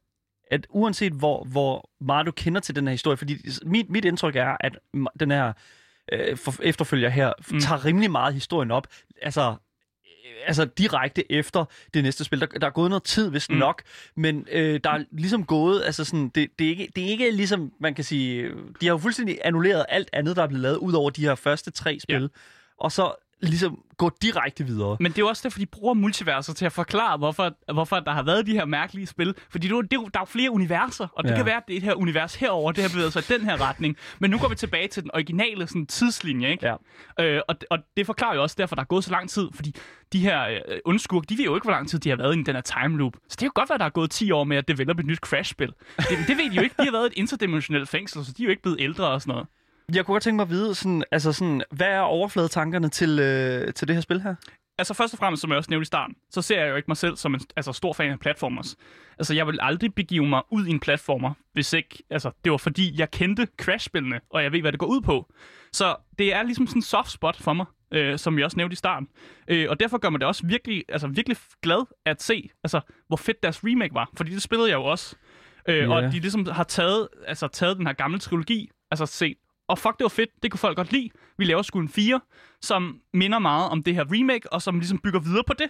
[0.52, 4.36] at uanset hvor, hvor meget du kender til den her historie, fordi mit, mit indtryk
[4.36, 4.78] er, at
[5.20, 5.54] den her
[6.12, 7.60] øh, for, efterfølger her mm.
[7.60, 8.88] tager rimelig meget historien op.
[9.22, 12.42] Altså, øh, altså direkte efter det næste spil.
[12.42, 13.56] Der, der er gået noget tid, hvis mm.
[13.56, 13.82] nok,
[14.16, 17.32] men øh, der er ligesom gået, altså sådan, det, det, er ikke, det er ikke
[17.32, 18.50] ligesom, man kan sige,
[18.82, 21.36] de har jo fuldstændig annulleret alt andet, der er blevet lavet, ud over de her
[21.36, 22.27] første tre spil, ja.
[22.77, 24.98] og så ligesom gå direkte videre.
[25.00, 28.12] Men det er jo også derfor, de bruger multiverser til at forklare, hvorfor, hvorfor der
[28.12, 29.36] har været de her mærkelige spil.
[29.50, 31.36] Fordi det det er, der er jo flere universer, og det Ja.
[31.36, 33.98] kan være, at det her univers herover det har bevæget sig i den her retning.
[34.20, 36.68] Men nu går vi tilbage til den originale sådan, tidslinje, ikke?
[37.20, 37.25] Ja.
[37.25, 39.48] Øh, og, og det forklarer jo også derfor, der er gået så lang tid.
[39.53, 39.75] Fordi
[40.14, 42.44] de her øh, ondskurk, de ved jo ikke, hvor lang tid de har været i
[42.44, 43.14] den her time loop.
[43.16, 45.05] Så det kan jo godt være, der er gået 10 år med at develope et
[45.05, 45.74] nyt Crash-spil.
[45.98, 46.75] Det, det ved de jo ikke.
[46.79, 49.22] De har været i et interdimensionelt fængsel, så de er jo ikke blevet ældre og
[49.22, 49.48] sådan noget.
[49.94, 53.74] Jeg kunne godt tænke mig at vide, sådan, altså sådan, hvad er overfladetankerne til, øh,
[53.74, 54.36] til det her spil her?
[54.78, 56.88] altså først og fremmest, som jeg også nævnte i starten, så ser jeg jo ikke
[56.88, 58.76] mig selv som en altså, stor fan af platformers.
[59.18, 62.58] Altså, jeg vil aldrig begive mig ud i en platformer, hvis ikke, altså, det var
[62.58, 65.34] fordi, jeg kendte Crash-spillene, og jeg ved, hvad det går ud på.
[65.74, 68.74] Så det er ligesom sådan en soft spot for mig, øh, som jeg også nævnte
[68.74, 69.08] i starten.
[69.48, 73.18] Øh, og derfor gør mig det også virkelig, altså, virkelig glad at se, altså, hvor
[73.18, 74.10] fedt deres remake var.
[74.18, 75.16] Fordi det spillede jeg jo også.
[75.70, 75.90] Øh, Ja.
[75.96, 79.98] Og de ligesom har taget, altså, taget den her gamle trilogi, altså set, og fuck,
[79.98, 81.10] det var fedt, det kunne folk godt lide.
[81.38, 82.20] Vi laver sgu en 4,
[82.62, 85.68] som minder meget om det her remake, og som ligesom bygger videre på det.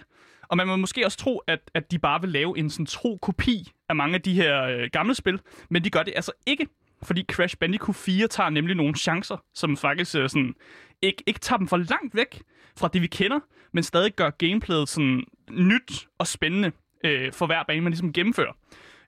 [0.48, 3.18] Og man må måske også tro, at, at de bare vil lave en sådan tro
[3.22, 6.66] kopi af mange af de her øh, gamle spil, men de gør det altså ikke,
[7.02, 10.54] fordi Crash Bandicoot 4 tager nemlig nogle chancer, som faktisk øh, sådan,
[11.02, 12.42] ikke, ikke tager dem for langt væk
[12.78, 13.40] fra det, vi kender,
[13.72, 16.72] men stadig gør gameplayet sådan nyt og spændende
[17.04, 18.52] øh, for hver bane, man ligesom gennemfører.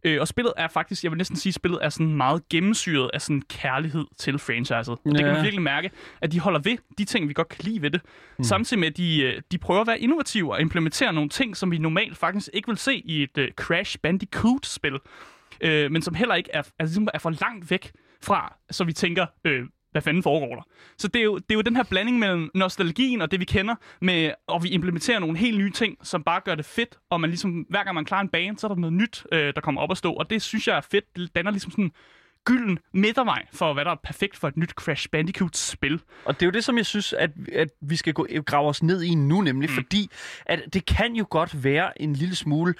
[0.05, 3.23] Øh, og spillet er faktisk, jeg vil næsten sige, spillet er sådan meget gennemsyret af
[3.23, 4.89] sådan kærlighed til franchiset.
[4.89, 5.33] Og det kan Ja.
[5.33, 8.01] man virkelig mærke, at de holder ved de ting, vi godt kan lide ved det.
[8.39, 8.45] Mm.
[8.45, 11.71] Samtidig med, at de, øh, de prøver at være innovative og implementere nogle ting, som
[11.71, 14.99] vi normalt faktisk ikke vil se i et uh, Crash Bandicoot-spil.
[15.61, 18.93] Øh, men som heller ikke er, er, ligesom er for langt væk fra, så vi
[18.93, 20.63] tænker, øh, hvad fanden foregår der?
[20.99, 23.45] Så det er, jo, det er jo den her blanding mellem nostalgien og det, vi
[23.45, 27.21] kender, med, og vi implementerer nogle helt nye ting, som bare gør det fedt, og
[27.21, 29.61] man ligesom, hver gang man klarer en bane, så er der noget nyt, øh, der
[29.61, 31.17] kommer op at stå, og det synes jeg er fedt.
[31.17, 31.93] Det danner ligesom sådan en
[32.49, 36.01] gylden midtervej for, hvad der er perfekt for et nyt Crash Bandicoot-spil.
[36.25, 38.83] Og det er jo det, som jeg synes, at, at vi skal gå, grave os
[38.83, 39.75] ned i nu, nemlig mm.
[39.75, 40.11] fordi,
[40.47, 42.75] at det kan jo godt være en lille smule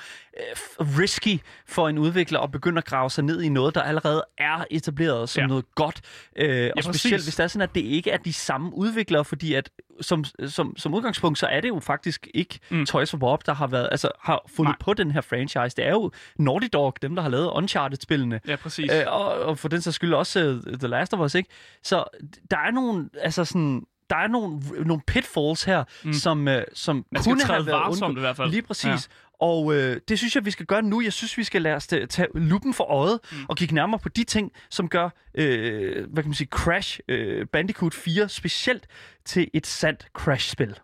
[0.81, 4.65] risky for en udvikler at begynde at grave sig ned i noget, der allerede er
[4.71, 5.43] etableret som Ja.
[5.43, 5.47] ja.
[5.49, 6.01] noget godt.
[6.37, 7.25] Øh, og specielt præcis.
[7.27, 9.71] hvis det er sådan, at det ikke er de samme udviklere, fordi at
[10.01, 12.87] som, som, som udgangspunkt, så er det jo faktisk ikke mm.
[12.87, 14.77] Toys for Bob, der har været, altså har fundet Nej.
[14.81, 15.77] på den her franchise.
[15.77, 18.41] Det er jo Naughty Dog, dem der har lavet Uncharted-spillene.
[18.49, 18.91] Ja, præcis.
[18.93, 21.49] Øh, og, og for den sags skyld også uh, The Last of Us, ikke?
[21.83, 22.05] Så
[22.51, 26.13] der er nogle, altså sådan, der er nogle, nogle pitfalls her, mm.
[26.13, 28.17] som, uh, som Man skal kunne have været undgået.
[28.17, 28.51] i hvert fald.
[28.51, 28.87] Lige præcis.
[28.87, 28.97] Ja.
[29.41, 31.01] Og øh, det synes jeg, vi skal gøre nu.
[31.01, 33.39] Jeg synes, vi skal lade os ta- tage lupen for øjet mm.
[33.49, 37.47] og kigge nærmere på de ting, som gør, øh, hvad kan man sige, Crash øh,
[37.47, 38.87] Bandicoot 4 specielt
[39.25, 40.75] til et sandt Crash-spil.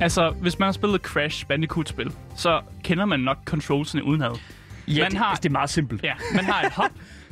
[0.00, 4.30] Altså hvis man har spillet Crash Bandicoot-spil, så kender man nok controlsene udenad.
[4.88, 6.02] Ja, Man det, har- altså, det er meget simpelt.
[6.04, 6.90] Ja, man har et hop.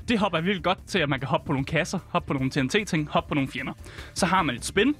[0.08, 2.32] Det hop er virkelig godt til, at man kan hoppe på nogle kasser, hoppe på
[2.32, 3.72] nogle TNT-ting, hoppe på nogle fjender.
[4.14, 4.94] Så har man et spin.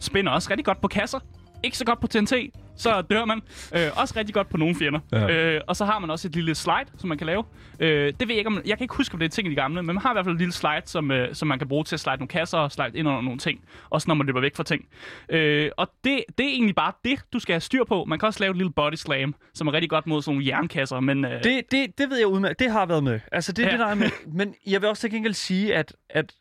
[0.00, 1.18] Spin er også rigtig godt på kasser.
[1.62, 2.32] Ikke så godt på TNT,
[2.76, 3.40] så dør man.
[3.74, 5.00] Øh, også rigtig godt på nogle fjender.
[5.12, 5.30] Ja.
[5.54, 7.44] Øh, og så har man også et lille slide, som man kan lave.
[7.80, 9.50] Øh, det ved jeg ikke, om, jeg kan ikke huske, om det er ting i
[9.50, 11.58] de gamle, men man har i hvert fald et lille slide, som, øh, som man
[11.58, 13.60] kan bruge til at slide nogle kasser og slide ind under nogle ting.
[13.90, 14.88] Også når man løber væk fra ting.
[15.28, 18.04] Øh, og det, det er egentlig bare det, du skal have styr på.
[18.04, 20.46] Man kan også lave et lille body slam, som er rigtig godt mod sådan nogle
[20.46, 21.24] jernkasser, men...
[21.24, 22.58] Øh, Det, det, det ved jeg udmærket.
[22.58, 23.20] Det har været med.
[23.32, 23.70] Altså, det Ja.
[23.70, 24.10] det, der er med.
[24.38, 26.32] Men jeg vil også til gengæld sige, at, at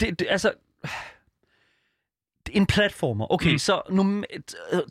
[0.20, 0.52] det, altså,
[2.52, 3.32] en platformer.
[3.32, 3.58] Okay, Mm.
[3.58, 4.24] så num-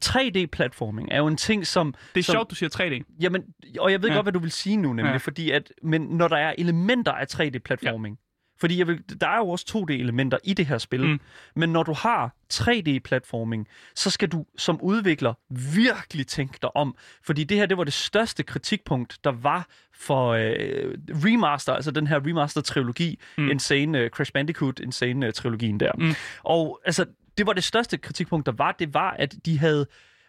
[0.05, 1.93] 3D-platforming er jo en ting, som...
[2.15, 3.15] det er som, sjovt, du siger 3D.
[3.21, 3.43] Jamen,
[3.79, 4.15] og jeg ved Ja.
[4.15, 5.17] godt, hvad du vil sige nu, nemlig, Ja.
[5.17, 8.27] fordi at, men når der er elementer af 3D-platforming, ja.
[8.61, 11.19] fordi jeg vil, der er jo også 2D-elementer i det her spil, Mm.
[11.55, 15.33] men når du har 3D-platforming, så skal du som udvikler
[15.75, 16.95] virkelig tænke dig om,
[17.25, 22.07] fordi det her, det var det største kritikpunkt, der var for øh, remaster, altså den
[22.07, 23.49] her remaster-trilogi, Mm.
[23.49, 25.91] Insane øh, Crash Bandicoot, Insane-trilogien der.
[25.97, 26.13] Mm.
[26.43, 27.05] Og altså,
[27.41, 29.85] det var det største kritikpunkt, der var, det var, at de havde,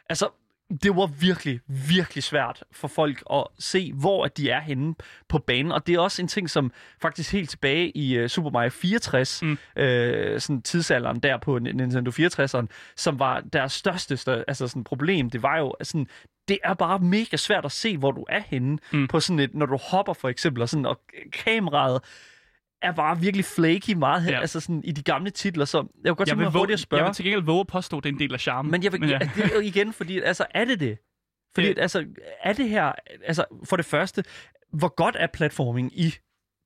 [0.09, 0.29] altså,
[0.83, 4.95] det var virkelig, virkelig svært for folk at se, hvor at de er henne
[5.29, 5.73] på banen.
[5.73, 6.73] Og det er også en ting, som
[7.03, 9.59] faktisk helt tilbage i uh, Super Mario 64, Mm.
[9.77, 15.31] øh, sådan tidsalderen der på Nintendo 64'eren, som var deres største stør- altså sådan problem,
[15.31, 16.07] det var jo sådan,
[16.49, 19.09] det er bare mega svært at se, hvor du er henne mm.
[19.09, 21.01] på sådan et, når du hopper for eksempel, og, sådan, og
[21.33, 22.01] kameraet
[22.83, 24.33] er bare virkelig flaky meget, Ja.
[24.33, 24.41] ja.
[24.41, 27.03] altså sådan i de gamle titler, så jeg kunne godt tænke mig hurtigt at spørge.
[27.03, 28.71] jeg vil til gengæld våge at påstå, at det er en del af charmen.
[28.71, 29.19] Men jeg vil, ja.
[29.21, 29.31] ja.
[29.37, 30.99] det er igen, fordi altså, er det det?
[31.55, 31.83] Fordi Det- det...
[31.83, 32.05] altså,
[32.43, 32.93] er det her,
[33.25, 34.25] altså for det første,
[34.73, 36.15] hvor godt er platforming i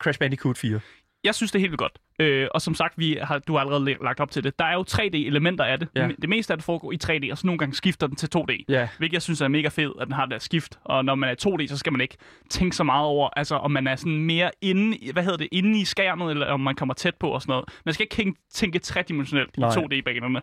[0.03, 0.81] Crash Bandicoot 4?
[1.27, 1.99] Jeg synes, det er helt vildt godt.
[2.19, 4.59] Øh, og som sagt, vi har, du har allerede lagt op til det.
[4.59, 5.89] Der er jo 3D-elementer af det.
[6.03, 6.09] Ja.
[6.21, 8.65] Det meste af det foregår i 3D, og så nogle gange skifter den til 2D.
[8.69, 8.89] Ja.
[8.99, 10.79] Hvilket jeg synes er mega fedt, at den har det der skift.
[10.85, 12.17] Og når man er 2D, så skal man ikke
[12.51, 15.49] tænke så meget over, altså om man er sådan mere inde, i- hvad hedder det,
[15.53, 17.65] inde i skærmet, eller om man kommer tæt på og sådan noget.
[17.85, 19.71] Man skal ikke tænke- tænke tredimensionelt i Nej.
[19.71, 20.41] 2D-banerne.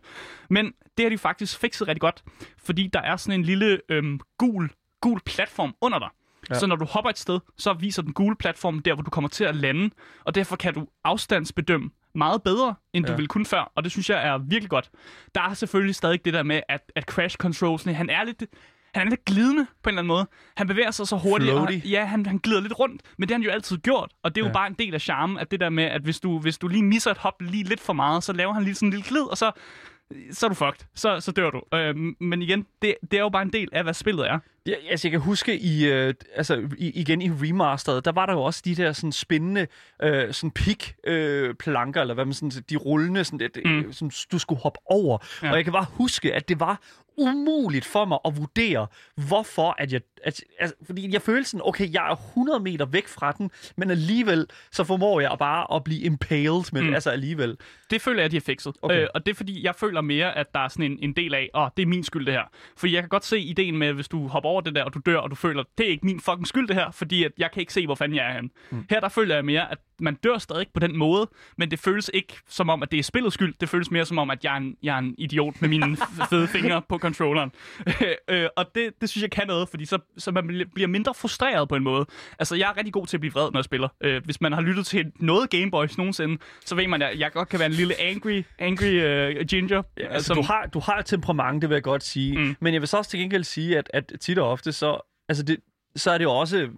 [0.50, 0.66] Men
[0.98, 2.24] det har de faktisk fikset rigtig godt,
[2.64, 4.70] fordi der er sådan en lille øhm, gul,
[5.02, 6.10] gul platform under dig.
[6.50, 6.56] Ja.
[6.60, 9.28] Så når du hopper et sted, så viser den gule platform der, hvor du kommer
[9.30, 9.90] til at lande,
[10.24, 13.16] og derfor kan du afstandsbedømme meget bedre, end du Ja.
[13.16, 14.90] ville kunne før, og det synes jeg er virkelig godt.
[15.36, 18.44] Der er selvfølgelig stadig det der med, at, at Crash Controlsene, han er lidt...
[18.96, 20.28] Han er lidt glidende på en eller anden måde.
[20.58, 21.52] Han bevæger sig så hurtigt.
[21.52, 21.86] Og, Floaty.
[21.88, 24.12] ja, han, han glider lidt rundt, men det har han jo altid gjort.
[24.24, 24.54] Og det er jo Ja.
[24.54, 26.84] bare en del af charmen, at det der med, at hvis du, hvis du lige
[26.84, 29.22] misser et hop lige lidt for meget, så laver han lige sådan en lille glid,
[29.22, 29.52] og så,
[30.32, 30.86] så er du fucked.
[30.96, 31.62] Så, så dør du.
[31.74, 34.40] Øh, men igen, det, det er jo bare en del af, hvad spillet er.
[34.68, 38.34] Ja, altså jeg kan huske i, øh, altså i, igen i remasteret, der var der
[38.34, 39.68] jo også de der sådan spændende
[40.04, 43.94] øh, sådan pik øh, planker eller hvad man sådan, de rullende sådan, det, Mm.
[43.94, 45.18] som du skulle hoppe over.
[45.44, 45.50] Ja.
[45.52, 46.82] Og jeg kan bare huske, at det var
[47.18, 48.88] umuligt for mig at vurdere,
[49.28, 53.08] hvorfor at jeg, at, altså, fordi jeg følte sådan, okay, jeg er 100 meter væk
[53.08, 56.88] fra den, men alligevel så formår jeg bare at blive impaled med Mm.
[56.88, 57.58] det, altså alligevel.
[57.90, 58.74] Det føler jeg, at de har fikset.
[58.82, 59.02] Okay.
[59.02, 61.34] Øh, og det er fordi, jeg føler mere, at der er sådan en, en del
[61.34, 62.44] af, åh, det er min skyld det her.
[62.78, 65.00] Fordi jeg kan godt se ideen med, hvis du hopper over det der, og du
[65.06, 67.52] dør, og du føler, det er ikke min fucking skyld det her, fordi at jeg
[67.52, 68.50] kan ikke se, hvor fanden jeg er henne.
[68.72, 68.86] Mm.
[68.90, 72.12] Her der føler jeg mere, at man dør stadig på den måde, men det føles
[72.14, 73.54] ikke som om, at det er spillets skyld.
[73.62, 75.98] Det føles mere som om, at jeg er en, jeg er en idiot med mine
[76.30, 77.52] fede fingre på controlleren.
[78.30, 81.14] øh, og det, det synes jeg kan noget, fordi så, så man bl- bliver mindre
[81.14, 82.06] frustreret på en måde.
[82.40, 83.88] Altså, jeg er rigtig god til at blive vred, når jeg spiller.
[84.04, 87.50] Øh, hvis man har lyttet til noget Gameboys nogensinde, så ved man, at jeg godt
[87.50, 89.84] kan være en lille angry, angry uh, ginger.
[89.98, 92.38] Ja, altså, du, har, du har et temperament, det vil jeg godt sige.
[92.38, 92.56] Mm.
[92.60, 95.44] Men jeg vil så også til gengæld sige, at, at tit og ofte, så, altså
[95.44, 95.58] det,
[95.96, 96.70] så er det jo også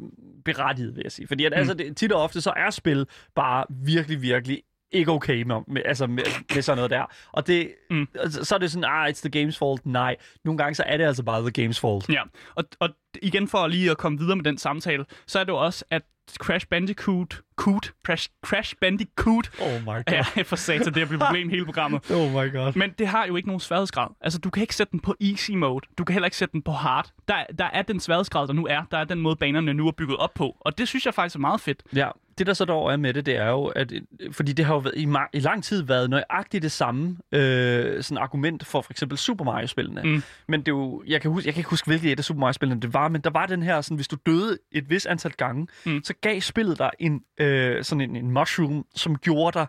[0.46, 1.28] berettiget, vil jeg sige.
[1.28, 1.58] Fordi at, Mm.
[1.58, 3.06] altså, det, tit og ofte, så er spil
[3.36, 4.62] bare virkelig, virkelig
[4.96, 7.06] ikke okay med, med, altså med, med sådan noget der.
[7.32, 8.08] Og det, Mm.
[8.30, 9.86] så er det sådan, ah, it's the game's fault.
[9.86, 12.10] Nej, nogle gange så er det altså bare the game's fault.
[12.10, 12.22] Ja,
[12.56, 12.90] og, og
[13.22, 16.02] igen for lige at komme videre med den samtale, så er det jo også, at
[16.40, 20.04] Crash Bandicoot, Coot, Crash, Crash Bandicoot, Oh my god.
[20.12, 22.12] ja, for satan, det er blevet et problem hele programmet.
[22.12, 22.76] Oh my god.
[22.76, 24.08] Men det har jo ikke nogen sværhedsgrad.
[24.22, 25.86] Altså, du kan ikke sætte den på easy mode.
[25.98, 27.10] Du kan heller ikke sætte den på hard.
[27.28, 28.82] Der, der er den sværhedsgrad, der nu er.
[28.92, 30.58] Der er den måde, banerne nu er bygget op på.
[30.60, 31.84] Og det synes jeg faktisk er meget fedt.
[31.96, 34.02] Ja, det der så dog er med det, det er jo, at, øh,
[34.34, 38.04] fordi det har jo været, i, ma- i lang tid været nøjagtigt det samme øh,
[38.04, 40.02] sådan argument for for eksempel Super Mario-spillene.
[40.04, 40.24] Mm.
[40.48, 42.40] Men det er jo, jeg kan, huske, jeg kan ikke huske, hvilket et af Super
[42.40, 45.32] Mario-spillene det var, men der var den her, sådan, hvis du døde et vis antal
[45.32, 46.02] gange, Mm.
[46.04, 49.68] så gav spillet dig en, øh, sådan en, en mushroom, som gjorde dig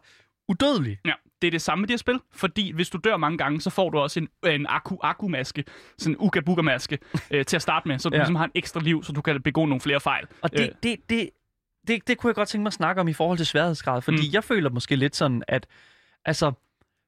[0.49, 0.99] udødelig.
[1.05, 3.61] Ja, det er det samme med det her spil, fordi hvis du dør mange gange,
[3.61, 5.65] så får du også en, en akku akku maske
[5.99, 6.99] sådan en uga buga maske
[7.31, 8.21] øh, til at starte med, så du Ja.
[8.21, 10.25] ligesom har en ekstra liv, så du kan begå nogle flere fejl.
[10.43, 10.69] Og det, øh.
[10.83, 11.31] det, det,
[11.89, 14.27] det, det kunne jeg godt tænke mig at snakke om i forhold til sværhedsgrad, fordi
[14.29, 14.33] Mm.
[14.33, 15.67] jeg føler måske lidt sådan, at
[16.25, 16.53] altså,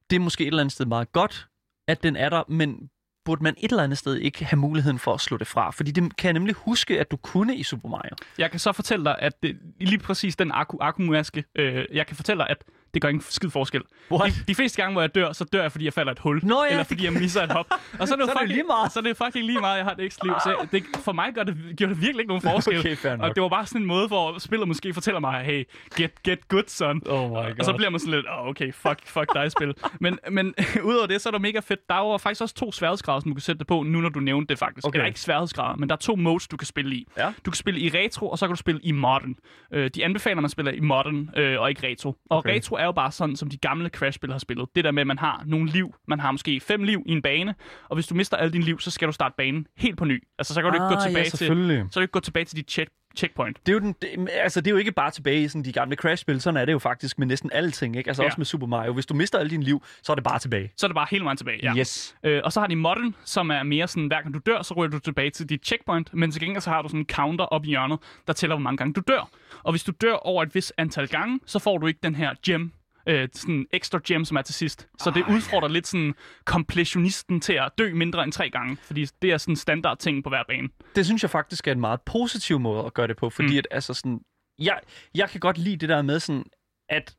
[0.09, 1.47] det er måske et eller andet sted meget godt,
[1.87, 2.89] at den er der, men
[3.25, 5.71] burde man et eller andet sted ikke have muligheden for at slå det fra?
[5.71, 8.15] Fordi det kan jeg nemlig huske, at du kunne i Super Mario.
[8.37, 12.07] Jeg kan så fortælle dig, at det, lige præcis den akku akku maske, øh, jeg
[12.07, 12.63] kan fortælle dig, at
[12.93, 13.81] det gør ingen skid forskel.
[14.11, 14.31] What?
[14.33, 16.39] De, de fleste gange, hvor jeg dør, så dør jeg, fordi jeg falder et hul.
[16.43, 17.65] Nå ja, eller fordi jeg misser et hop.
[17.99, 18.91] Og så er det, Så er det fucking, lige meget.
[18.91, 20.35] Så er det fucking lige meget, jeg har et ekstra liv.
[20.43, 22.79] Så det, for mig gør det, gjorde det virkelig ikke nogen forskel.
[22.79, 25.63] Okay, og det var bare sådan en måde, hvor spillet måske fortæller mig, hey,
[25.95, 27.01] get, get good, son.
[27.09, 27.55] Oh my god.
[27.59, 29.73] Og så bliver man sådan lidt, oh, okay, fuck, fuck dig, spil.
[30.01, 31.89] Men, men udover det, så er det mega fedt.
[31.89, 34.19] Der er faktisk også to sværhedsgrader, som du kan sætte det på, nu når du
[34.19, 34.87] nævnte det faktisk.
[34.87, 34.97] Okay.
[34.97, 37.07] Eller ikke sværhedsgrader, men der er to modes, du kan spille i.
[37.17, 37.33] Ja.
[37.45, 39.35] Du kan spille i retro, og så kan du spille i modern.
[39.73, 42.15] Øh, de anbefaler, at man spiller i modern øh, og ikke retro.
[42.29, 42.55] Og Okay.
[42.55, 44.67] retro er jo bare sådan, som de gamle Crash-spil har spillet.
[44.75, 45.95] Det der med, at man har nogle liv.
[46.07, 47.55] Man har måske fem liv i en bane,
[47.89, 50.23] og hvis du mister alle dine liv, så skal du starte banen helt på ny.
[50.39, 51.47] Altså, så kan du ikke gå Ah, ja, tilbage til,
[51.91, 52.89] så kan du ikke gå tilbage til dit check,
[53.19, 53.57] checkpoint.
[53.65, 55.71] Det er, jo den, det, altså, det er jo ikke bare tilbage i sådan de
[55.71, 56.41] gamle Crash-spil.
[56.41, 57.95] Sådan er det jo faktisk med næsten alting.
[57.95, 58.09] Ikke?
[58.09, 58.27] Altså Ja.
[58.27, 58.93] også med Super Mario.
[58.93, 60.71] Hvis du mister alle dine liv, så er det bare tilbage.
[60.77, 61.59] Så er det bare hele vejen tilbage.
[61.63, 61.73] Ja.
[61.77, 62.15] Yes.
[62.23, 64.73] Øh, og så har de modern, som er mere sådan, hver gang du dør, så
[64.73, 67.45] ryger du tilbage til dit checkpoint, men til gengæld så har du sådan en counter
[67.45, 69.29] op i hjørnet, der tæller, hvor mange gange du dør.
[69.63, 72.33] Og hvis du dør over et vis antal gange, så får du ikke den her
[72.45, 72.71] gem,
[73.09, 74.87] øh, sådan ekstra gem, som er til sidst.
[74.99, 76.13] Så det udfordrer lidt sådan
[76.45, 80.29] completionisten til at dø mindre end tre gange, fordi det er sådan standard ting på
[80.29, 80.69] hver bane.
[80.95, 83.57] det synes jeg faktisk er en meget positiv måde at gøre det på, fordi Mm.
[83.57, 84.19] at altså sådan,
[84.59, 84.79] jeg,
[85.15, 86.43] jeg kan godt lide det der med sådan,
[86.89, 87.15] at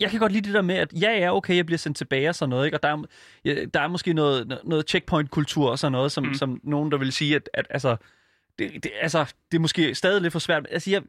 [0.00, 2.28] jeg kan godt lide det der med, at ja, ja, okay, jeg bliver sendt tilbage
[2.28, 2.76] og sådan noget, ikke?
[2.76, 3.02] og der er,
[3.44, 6.34] ja, der er måske noget, noget checkpoint-kultur og sådan noget, som, Mm.
[6.34, 7.96] som nogen, der vil sige, at, at altså,
[8.58, 10.66] det, det, altså, det er måske stadig lidt for svært.
[10.70, 11.02] Altså, jeg,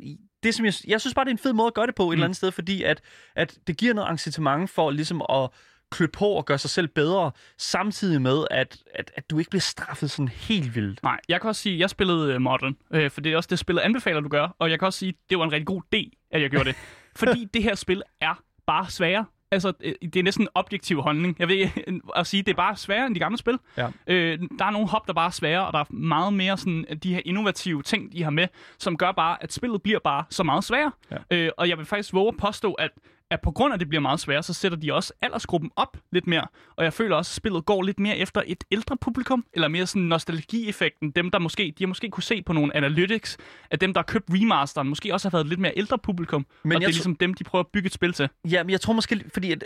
[0.44, 2.04] det, som jeg, jeg synes bare, det er en fed måde at gøre det på
[2.04, 2.12] et Mm.
[2.14, 3.02] eller andet sted, fordi at,
[3.36, 5.50] at det giver noget incitament for ligesom at
[5.92, 9.62] klø på og gøre sig selv bedre, samtidig med, at, at, at du ikke bliver
[9.62, 11.04] straffet sådan helt vildt.
[11.04, 13.48] Nej, jeg kan også sige, at jeg spillede uh, Modern, øh, for det er også
[13.48, 14.56] det spillet anbefaler, du gør.
[14.60, 16.66] Og jeg kan også sige, at det var en rigtig god idé, at jeg gjorde
[16.66, 16.76] det.
[17.20, 19.26] fordi det her spil er bare sværere.
[19.52, 21.36] Altså, øh, det er næsten en objektiv holdning.
[21.40, 21.72] Jeg vil
[22.16, 23.60] at sige, det er bare sværere end de gamle spil.
[23.78, 23.88] Ja.
[24.08, 26.86] Øh, der er nogle hop, der bare er svære, og der er meget mere sådan,
[26.90, 30.24] at de her innovative ting, de har med, som gør bare, at spillet bliver bare
[30.30, 30.92] så meget sværere.
[31.12, 31.18] Ja.
[31.32, 32.92] Øh, og jeg vil faktisk våge at påstå, at
[33.32, 35.98] at på grund af, at det bliver meget sværere, så sætter de også aldersgruppen op
[36.12, 36.48] lidt mere.
[36.76, 39.86] Og jeg føler også, at spillet går lidt mere efter et ældre publikum, eller mere
[39.88, 41.12] sådan nostalgieffekten.
[41.12, 43.38] Dem, der måske, de har måske kunne se på nogle analytics,
[43.72, 46.46] at dem, der har købt remasteren, måske også har været et lidt mere ældre publikum.
[46.64, 48.30] Men og det er ligesom dem, de prøver at bygge et spil til.
[48.46, 49.64] Ja, men jeg tror måske, fordi at,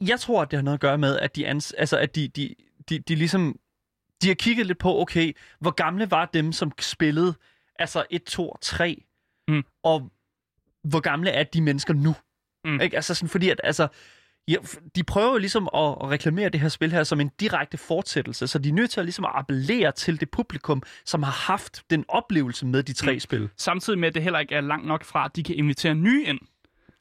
[0.00, 2.28] jeg tror, at det har noget at gøre med, at de, ans, altså, at de,
[2.28, 2.54] de,
[2.88, 3.56] de, de ligesom,
[4.22, 7.34] de har kigget lidt på, okay, hvor gamle var dem, som spillede,
[7.78, 9.02] altså 1, 2 og 3,
[9.48, 9.64] Mm.
[9.82, 10.10] og
[10.84, 12.14] hvor gamle er de mennesker nu?
[12.64, 12.80] Mm.
[12.80, 12.96] Ikke?
[12.96, 13.88] Altså sådan, fordi at, altså,
[14.48, 14.56] ja,
[14.96, 18.46] de prøver jo ligesom at, at reklamere det her spil her som en direkte fortsættelse,
[18.46, 21.82] så de er nødt til at, ligesom at appellere til det publikum, som har haft
[21.90, 23.20] den oplevelse med de tre Mm.
[23.20, 23.48] spil.
[23.56, 26.24] Samtidig med, at det heller ikke er langt nok fra, at de kan invitere nye
[26.26, 26.38] ind.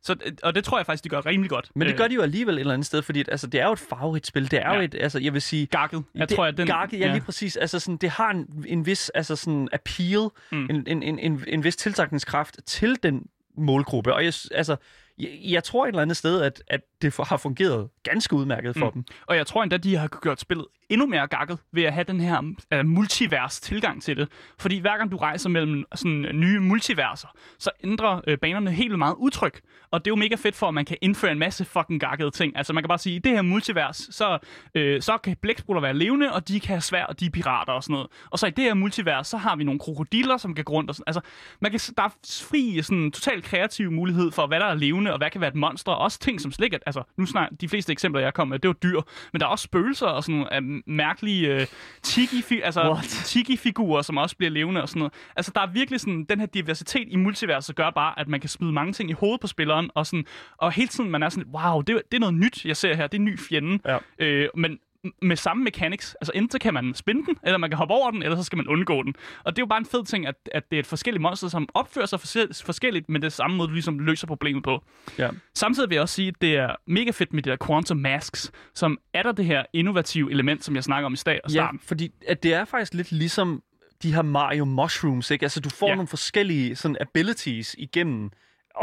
[0.06, 1.70] Så, og det tror jeg faktisk, de gør rimelig godt.
[1.76, 3.60] Men det Øh, gør de jo alligevel et eller andet sted, fordi at, altså, det
[3.62, 4.52] er jo et favoritspil.
[4.52, 4.76] Det er Ja.
[4.76, 6.04] jo et, altså, jeg vil sige, Gakket.
[6.16, 6.68] Jeg det, tror, at den...
[6.68, 7.56] Garget, ja, lige præcis.
[7.56, 10.68] Altså sådan, det har en, en vis altså sådan appeal, Mm.
[10.70, 13.26] en, en, en, en, en vis tiltrækningskraft til den
[13.58, 14.14] målgruppe.
[14.14, 14.76] Og jeg, altså,
[15.20, 18.78] jeg, jeg tror et eller andet sted, at, at det for, har fungeret ganske udmærket
[18.78, 18.92] for Mm.
[18.94, 19.04] dem.
[19.28, 22.20] Og jeg tror endda, de har gjort spillet endnu mere gakket ved at have den
[22.20, 22.40] her
[22.76, 24.28] uh, multivers tilgang til det.
[24.60, 27.28] Fordi hver gang du rejser mellem sådan øh, nye multiverser,
[27.60, 29.62] så ændrer uh, banerne helt meget udtryk.
[29.92, 32.32] Og det er jo mega fedt for, at man kan indføre en masse fucking gakkede
[32.32, 32.58] ting.
[32.58, 34.38] Altså man kan bare sige, i det her multivers, så,
[34.76, 37.74] øh, så kan blæksprutter være levende, og de kan have svær, og de er pirater
[37.74, 38.08] og sådan noget.
[38.32, 40.90] Og så i det her multivers, så har vi nogle krokodiller, som kan gå rundt
[40.90, 41.04] og sådan.
[41.08, 41.22] Altså,
[41.60, 42.10] man kan, der er
[42.50, 45.56] fri, sådan totalt kreativ mulighed for, hvad der er levende, og hvad kan være et
[45.56, 45.92] monster.
[45.92, 48.60] Og også ting som slet ikke, altså nu snart, de fleste eksempler, jeg kom med,
[48.60, 49.02] det var dyr.
[49.34, 51.68] Men der er også spøgelser og sådan nogle øhm, mærkelige øh,
[52.02, 55.14] tiki, altså, tiki-figurer, som også bliver levende og sådan noget.
[55.36, 58.50] Altså, der er virkelig sådan, den her diversitet i multiverset gør bare, at man kan
[58.50, 60.26] smide mange ting i hovedet på spilleren, og, sådan,
[60.58, 63.08] og hele tiden man er sådan, wow, det, det er noget nyt, jeg ser her,
[63.08, 63.80] det er en ny fjende.
[63.86, 63.98] Ja.
[64.20, 64.80] Øh, men
[65.22, 66.16] med samme mechanics.
[66.22, 68.44] Altså enten så kan man spinde den, eller man kan hoppe over den, eller så
[68.44, 69.16] skal man undgå den.
[69.44, 71.48] Og det er jo bare en fed ting, at, at det er et forskelligt monster,
[71.48, 72.20] som opfører sig
[72.66, 74.84] forskelligt, men det er samme måde, du ligesom løser problemet på.
[75.18, 75.30] Ja.
[75.56, 78.52] Samtidig vil jeg også sige, at det er mega fedt med de der quantum masks,
[78.74, 81.80] som er der det her innovative element, som jeg snakker om i start- ja, starten.
[81.80, 83.64] fordi at det er faktisk lidt ligesom
[84.04, 85.44] de her Mario Mushrooms, ikke?
[85.44, 85.92] Altså, du får Ja.
[85.92, 85.96] ja.
[85.96, 88.32] nogle forskellige sådan abilities igennem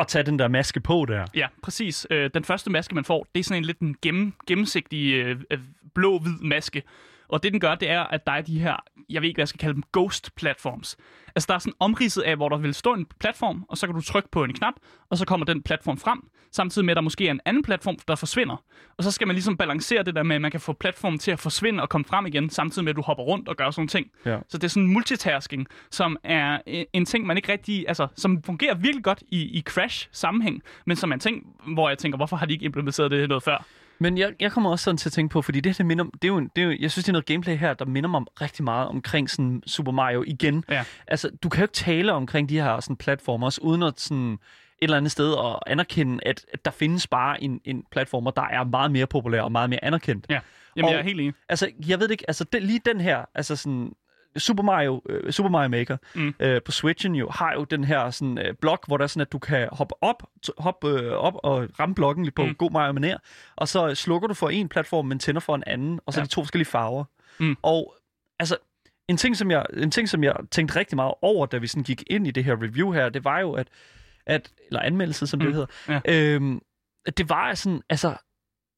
[0.01, 1.25] at tage den der maske på der.
[1.35, 2.07] Ja, præcis.
[2.11, 5.41] Øh, den første maske, man får, det er sådan en lidt en gennem, gennemsigtig øh,
[5.51, 5.59] øh,
[5.95, 6.83] blå-hvid maske.
[7.29, 8.77] Og det, den gør, det er, at der er de her,
[9.11, 10.97] jeg ved ikke, hvad jeg skal kalde dem, ghost platforms.
[11.37, 13.95] Altså, der er sådan omridset af, hvor der vil stå en platform, og så kan
[13.95, 14.75] du trykke på en knap,
[15.11, 16.21] og så kommer den platform frem,
[16.53, 18.65] samtidig med, at der måske er en anden platform, der forsvinder.
[18.99, 21.31] Og så skal man ligesom balancere det der med, at man kan få platformen til
[21.31, 23.81] at forsvinde og komme frem igen, samtidig med, at du hopper rundt og gør sådan
[23.81, 24.11] nogle ting.
[24.27, 24.39] Ja.
[24.49, 27.85] Så det er sådan multitasking, som er en- en ting, man ikke rigtig...
[27.89, 31.99] Altså, som fungerer virkelig godt i, i Crash-sammenhæng, men som er en ting, hvor jeg
[31.99, 33.65] tænker, hvorfor har de ikke implementeret det noget før?
[34.03, 36.05] Men jeg, jeg kommer også sådan til at tænke på, fordi det, her, det minder,
[36.05, 37.85] det er jo, en- det er jo, jeg synes, det er noget gameplay her, der
[37.85, 40.65] minder mig om rigtig meget omkring sådan Super Mario igen.
[40.69, 40.85] Ja.
[41.07, 44.39] Altså, du kan jo ikke tale omkring de her sådan platformers, uden at sådan et
[44.83, 48.65] eller andet sted at anerkende, at, at der findes bare en, en platformer, der er
[48.65, 50.27] meget mere populær og meget mere anerkendt.
[50.31, 50.41] Ja,
[50.77, 51.35] Jamen, Og- jeg er helt enig.
[51.49, 53.93] Altså, jeg ved det ikke, altså det, lige den her, altså sådan,
[54.37, 56.35] Super Mario, øh, Super Mario Maker Mm.
[56.41, 59.21] øh, på Switchen jo, har jo den her sådan, øh, blok, hvor der er sådan,
[59.21, 60.23] at du kan hoppe op,
[60.59, 62.55] hoppe øh, op og ramme blokken lige på Mm.
[62.55, 63.19] god Mario manér,
[63.57, 66.23] og så slukker du for en platform, men tænder for en anden, og så Ja.
[66.23, 66.25] ja.
[66.27, 67.05] de to forskellige farver.
[67.41, 67.57] Mm.
[67.63, 67.95] Og
[68.39, 68.57] altså,
[69.09, 71.83] en ting, som jeg, en ting, som jeg tænkte rigtig meget over, da vi sådan
[71.85, 73.69] gik ind i det her review her, det var jo, at,
[74.27, 75.47] at eller anmeldelse, som Mm.
[75.47, 76.61] det hedder, øhm,
[77.07, 78.15] at det var sådan, altså,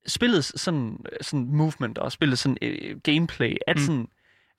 [0.06, 3.82] spillets sådan, sådan movement og spillets sådan øh, gameplay, at mm.
[3.82, 4.08] sådan,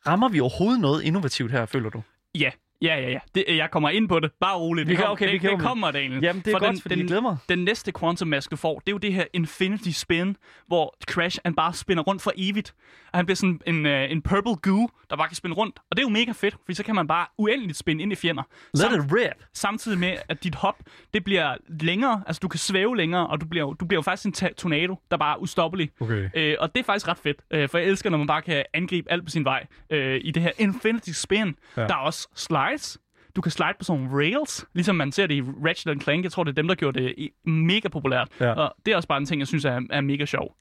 [0.07, 2.01] rammer vi overhovedet noget innovativt her, føler du?
[2.35, 3.09] Ja, ja, ja.
[3.09, 3.19] ja.
[3.35, 4.31] Det, jeg kommer ind på det.
[4.41, 4.87] Bare roligt.
[4.87, 6.23] Vi det, kan- kom- okay, vi det, kan det kommer, Daniel.
[6.23, 7.37] Jamen, det er For godt, den, fordi den, glæder mig.
[7.49, 11.39] Den næste Quantum Mask, du får, det er jo det her Infinity Spin, hvor Crash
[11.45, 12.73] han bare spinner rundt for evigt.
[13.13, 15.79] Og han bliver sådan en, uh, en purple goo, der bare kan spinne rundt.
[15.91, 18.15] Og det er jo mega fedt, for så kan man bare uendeligt spinde ind i
[18.15, 18.43] fjender.
[18.73, 19.43] Let it rip.
[19.53, 20.75] samtidig med, at dit hop,
[21.13, 22.23] det bliver længere.
[22.27, 24.53] Altså, du kan svæve længere, og du bliver, jo- du bliver jo faktisk en ta-
[24.57, 25.89] tornado, der bare er ustoppelig.
[25.99, 26.29] Okay.
[26.35, 28.63] Øh, og det er faktisk ret fedt, øh, for jeg elsker, når man bare kan
[28.73, 31.55] angribe alt på sin vej øh, i det her Infinity Spin.
[31.77, 31.81] Ja.
[31.81, 32.27] Der er også
[32.63, 32.97] slides.
[33.35, 36.23] Du kan slide på sådan nogle rails, ligesom man ser det i Ratchet Clank.
[36.23, 38.27] Jeg tror, det er dem, der gjorde det mega populært.
[38.39, 38.53] Ja.
[38.53, 40.55] Og det er også bare en ting, jeg synes er, er mega sjov.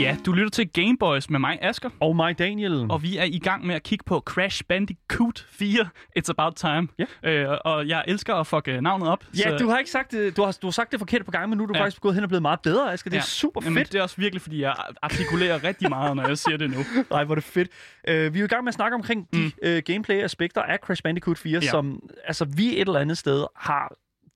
[0.00, 1.90] Ja, du lytter til Gameboys med mig, Asker.
[2.00, 2.86] Og mig, Daniel.
[2.90, 6.88] Og vi er i gang med at kigge på Crash Bandicoot 4, It's About Time.
[6.98, 7.04] Ja.
[7.30, 9.24] Øh, og jeg elsker at fuck øh, navnet op.
[9.44, 11.48] Ja, du har ikke sagt det, du har, du har sagt det forkert på gang,
[11.48, 11.80] men nu er du Ja.
[11.82, 13.10] faktisk gået hen og blevet meget bedre, Asger.
[13.10, 13.24] Det er Ja.
[13.24, 13.92] super Jamen, fedt.
[13.92, 16.76] det er også virkelig, fordi jeg artikulerer rigtig meget, når jeg siger det nu.
[17.10, 17.68] Nej, hvor er det fedt.
[18.10, 19.52] Uh, vi er i gang med at snakke omkring de Mm.
[19.66, 21.64] uh, gameplay-aspekter af Crash Bandicoot 4, Ja.
[21.64, 21.70] ja.
[21.70, 23.92] som altså, vi et eller andet sted har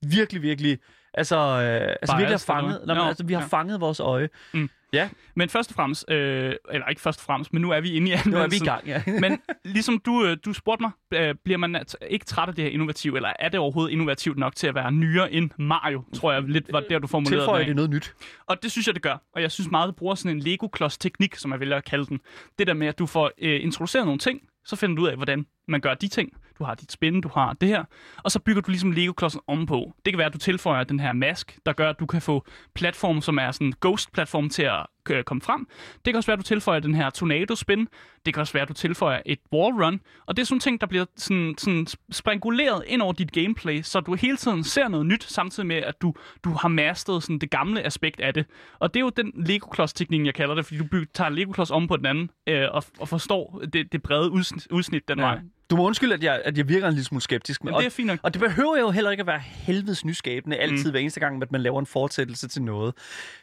[0.07, 0.77] virkelig, virkelig...
[1.13, 3.47] Altså, uh, altså virkelig har fanget, nej, men, altså, vi har ja.
[3.47, 4.29] fanget vores øje.
[4.53, 4.69] Mm.
[4.93, 7.93] Ja, Men først og fremmest, øh, eller ikke først og fremmest, men nu er vi
[7.93, 8.65] inde i nu er vi i anmeldelsen.
[8.65, 9.03] gang, ja.
[9.29, 12.71] Men ligesom du, øh, du spurgte mig, øh, bliver man ikke træt af det her
[12.71, 16.43] innovativ, eller er det overhovedet innovativt nok til at være nyere end Mario, tror jeg
[16.43, 17.75] lidt var der, du formulerede Tilføjer det af.
[17.75, 18.13] noget nyt.
[18.45, 19.17] Og det synes jeg, det gør.
[19.35, 22.19] Og jeg synes meget, det bruger sådan en Lego-klods-teknik, som jeg vælger at kalde den.
[22.59, 25.15] Det der med, at du får øh, introduceret nogle ting, så finder du ud af,
[25.15, 26.33] hvordan man gør de ting.
[26.59, 27.83] Du har dit spin, du har det her,
[28.23, 29.93] og så bygger du ligesom Lego-klodsen ovenpå.
[30.05, 32.45] Det kan være, at du tilføjer den her mask, der gør, at du kan få
[32.73, 35.67] platform, som er sådan en ghost-platform til at øh, komme frem.
[36.05, 37.87] Det kan også være, at du tilføjer den her tornado-spin.
[38.25, 40.01] Det kan også være, at du tilføjer et wall run.
[40.25, 43.99] Og det er sådan ting, der bliver sådan, sådan springuleret ind over dit gameplay, så
[43.99, 46.13] du hele tiden ser noget nyt, samtidig med, at du,
[46.43, 48.45] du har masteret sådan det gamle aspekt af det.
[48.79, 51.87] Og det er jo den Lego-klods-teknik, jeg kalder det, fordi du bygger, tager Lego-klods om
[51.87, 55.25] på den anden, øh, og, og forstår det, det brede udsnit, udsnit den ja.
[55.25, 55.39] vej.
[55.73, 57.63] Du må undskylde, at jeg, at jeg virker en lille smule skeptisk.
[57.63, 58.19] Men og, det er fint nok.
[58.23, 60.91] og det behøver jo heller ikke at være helvedes nyskabende altid mm.
[60.91, 62.93] hver eneste gang, at man laver en fortsættelse til noget.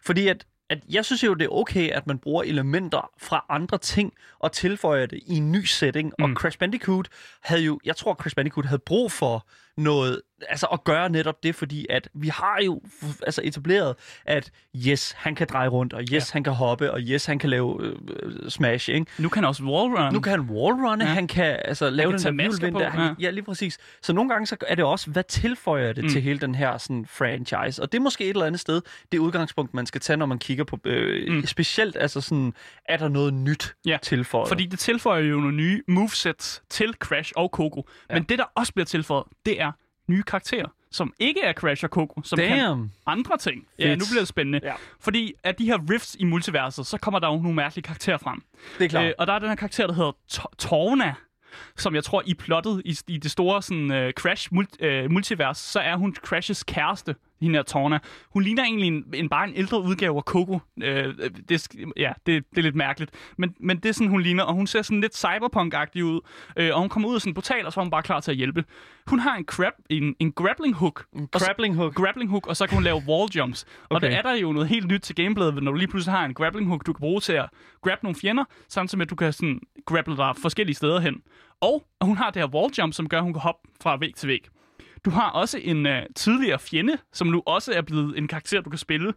[0.05, 3.79] Fordi at, at jeg synes jo, det er okay, at man bruger elementer fra andre
[3.79, 6.13] ting og tilføjer det i en ny setting.
[6.19, 6.25] Mm.
[6.25, 7.09] Og Crash Bandicoot
[7.43, 11.55] havde jo, jeg tror, Crash Bandicoot havde brug for noget, altså at gøre netop det,
[11.55, 12.81] fordi at vi har jo
[13.27, 13.95] altså etableret,
[14.27, 14.51] at
[14.87, 16.21] yes, han kan dreje rundt, og yes, Ja.
[16.33, 19.07] han kan hoppe, og yes, han kan lave øh, øh, smash, ikke?
[19.19, 20.13] Nu kan han også wall run.
[20.13, 21.11] Nu kan han wallrunne, Ja.
[21.11, 22.79] han kan altså, lave kan den der på.
[22.79, 23.15] Han, ja.
[23.21, 23.31] ja.
[23.31, 23.79] lige præcis.
[24.03, 26.11] Så nogle gange så er det også, hvad tilføjer det Mm.
[26.11, 27.83] til hele den her sådan, franchise?
[27.83, 28.81] Og det er måske et eller andet sted,
[29.13, 30.79] det udgangspunkt, man skal tage, når man kigger på...
[30.85, 31.47] Øh, Mm.
[31.47, 34.49] Specielt, altså sådan, er der noget nyt Ja, tilføjet?
[34.49, 37.89] Fordi det tilføjer jo nogle nye movesets til Crash og Coco.
[38.11, 38.15] Ja.
[38.15, 39.73] Men det, der også bliver tilføjet, det er
[40.11, 42.91] nye karakterer, som ikke er Crash og Coco, som kan Damn!
[43.07, 43.67] andre ting.
[43.79, 44.61] Ja, nu bliver det spændende.
[44.63, 44.75] Ja.
[45.01, 48.43] Fordi af de her rifts i multiverset, så kommer der jo nogle mærkelige karakterer frem.
[48.79, 49.05] Det er klart.
[49.07, 51.15] Øh, og der er den her karakter, der hedder To- Torna,
[51.77, 55.59] som jeg tror, I plottet i, i det store sådan, uh, Crash mul- uh, multivers,
[55.59, 57.99] så er hun Crashes kæreste, hende her Torna.
[58.31, 60.53] Hun ligner egentlig en, en, bare en ældre udgave af Coco.
[60.77, 60.85] Uh,
[61.49, 63.11] det, sk- ja, det, det er lidt mærkeligt.
[63.39, 66.21] Men, men det er sådan, hun ligner, og hun ser sådan lidt cyberpunk-agtig ud.
[66.61, 68.21] Uh, og hun kommer ud af sådan en portal, og så er hun bare klar
[68.21, 68.65] til at hjælpe.
[69.07, 71.05] Hun har en, crab, en, en grappling hook.
[71.17, 71.95] En Og så- grappling hook.
[71.95, 73.65] grappling hook, og så kan hun lave wall jumps.
[73.65, 73.95] Okay.
[73.95, 76.25] Og der er der jo noget helt nyt til gameplayet, når du lige pludselig har
[76.25, 77.49] en grappling hook, du kan bruge til at
[77.83, 81.15] grabbe nogle fjender, samtidig med, at du kan sådan grapple dig forskellige steder hen.
[81.61, 84.15] Og hun har det her wall jump, som gør, at hun kan hoppe fra væg
[84.15, 84.47] til væg.
[85.05, 88.71] Du har også en uh, tidligere fjende, som nu også er blevet en karakter, du
[88.71, 89.13] kan spille.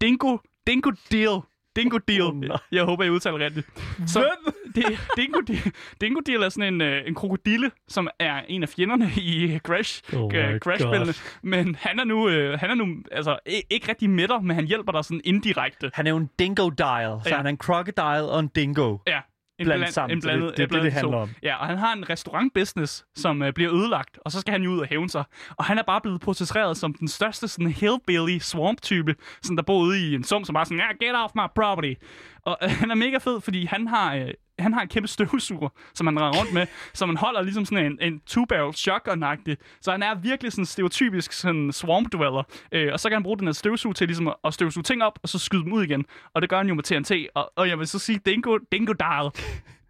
[0.00, 1.40] Dingo, Dingo Deal.
[1.76, 2.34] Dingo Deal.
[2.34, 2.56] Nej.
[2.72, 3.66] jeg håber, jeg udtaler rigtigt.
[4.06, 4.30] Så,
[4.74, 4.84] det,
[5.16, 9.10] Dingo, Deal, Dingo Deal er sådan en, uh, en krokodille, som er en af fjenderne
[9.16, 11.14] i Crash, Oh oh my Crash-spillene.
[11.42, 13.38] Men han er nu, uh, han er nu altså,
[13.70, 15.90] ikke rigtig med dig, men han hjælper dig sådan indirekte.
[15.94, 17.36] Han er jo en dingo dial, så Ja.
[17.36, 18.98] han er en crocodile og en dingo.
[19.06, 19.20] Ja.
[19.58, 21.30] En Blandet bland- sammen, En det- blandet, det er en det, det blandet handler om.
[21.42, 24.70] Ja, og han har en restaurantbusiness, som øh, bliver ødelagt, og så skal han jo
[24.70, 25.24] ud og hævne sig.
[25.56, 29.80] Og han er bare blevet portrætteret som den største sådan hillbilly swamp-type, sådan der bor
[29.80, 31.94] ude i en sum, som bare sådan, ja, get off my property.
[32.42, 34.28] Og øh, han er mega fed, fordi han har, øh,
[34.58, 37.86] han har en kæmpe støvsuger, som han render rundt med, som han holder ligesom sådan
[37.86, 39.56] en, en two-barrel shotgun-agtig.
[39.80, 42.42] Så han er virkelig sådan stereotypisk sådan swamp dweller.
[42.72, 45.02] Øh, og så kan han bruge den her støvsuger til ligesom at, at støvsuge ting
[45.02, 46.04] op, og så skyde dem ud igen.
[46.34, 47.12] Og det gør han jo med TNT.
[47.34, 49.30] Og, og jeg vil så sige, Dingo, Dingo Dial.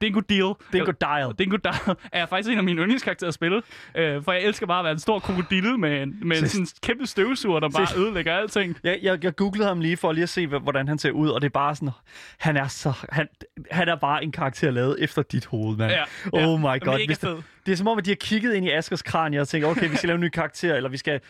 [0.01, 0.53] Dingo Deal.
[0.73, 1.33] Dingo dial.
[1.39, 3.63] Dingo Dial er faktisk en af mine yndlingskarakterer at spille.
[3.95, 6.67] Øh, for jeg elsker bare at være en stor krokodille med, en- med en sådan
[6.83, 8.77] kæmpe støvsuger, der bare ødelægger alting.
[8.85, 11.41] Jeg, jeg, jeg googlede ham lige for lige at se, hvordan han ser ud, og
[11.41, 11.91] det er bare sådan,
[12.39, 13.29] han er så, han,
[13.71, 15.93] han er bare en karakter lavet efter dit hoved, mand.
[15.93, 16.57] Ja, oh ja.
[16.57, 16.93] my god.
[16.93, 17.37] Mega Hvis fed.
[17.67, 19.91] Det er som om, at de har kigget ind i Askers kranie og tænkt, okay,
[19.91, 21.21] vi skal lave en ny karakter, eller vi skal,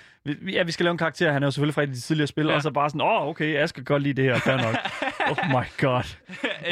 [0.53, 2.27] ja, vi skal lave en karakter, han er jo selvfølgelig fra et af de tidligere
[2.27, 2.55] spil, Ja.
[2.55, 4.75] og så bare sådan, åh, oh, okay, Asker godt lide det her, fair nok.
[5.31, 6.17] oh my god.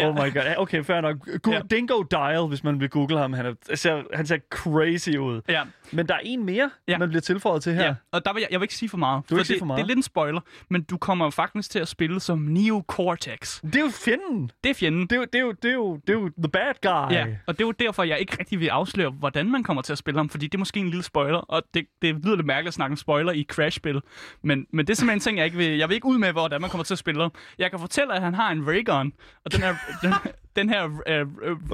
[0.05, 0.43] Oh my god.
[0.57, 1.17] Okay, fair nok.
[1.43, 1.61] Go- Ja.
[1.71, 5.41] Dingo Dial, hvis man vil google ham, han, er, ser, han ser crazy ud.
[5.49, 6.99] Ja, Men der er en mere, Ja.
[6.99, 7.85] man bliver tilføjet til her.
[7.85, 7.95] ja.
[8.13, 9.23] Og der vil jeg, jeg vil ikke sige for meget.
[9.31, 9.77] Du vil ikke sige det, for meget?
[9.79, 10.41] Det er lidt en spoiler,
[10.71, 13.61] men du kommer faktisk til at spille som Neo Cortex.
[13.63, 14.51] Det er jo fjenden.
[14.65, 15.03] Det er fjenden.
[15.03, 17.15] Det er jo, det er jo, det er jo, det er jo the bad guy.
[17.15, 19.93] Ja, og det er jo derfor, jeg ikke rigtig vil afsløre, hvordan man kommer til
[19.93, 22.47] at spille ham, fordi det er måske en lille spoiler, og det, det lyder lidt
[22.47, 24.01] mærkeligt at snakke om spoiler i Crash-spil,
[24.43, 26.33] men, men det er simpelthen en ting, jeg ikke vil, jeg vil ikke ud med,
[26.33, 27.33] hvordan man kommer til at spille ham.
[27.59, 29.13] Jeg kan fortælle, at han har en raygun,
[29.45, 30.13] og den her, den,
[30.57, 31.73] den her uh, uh,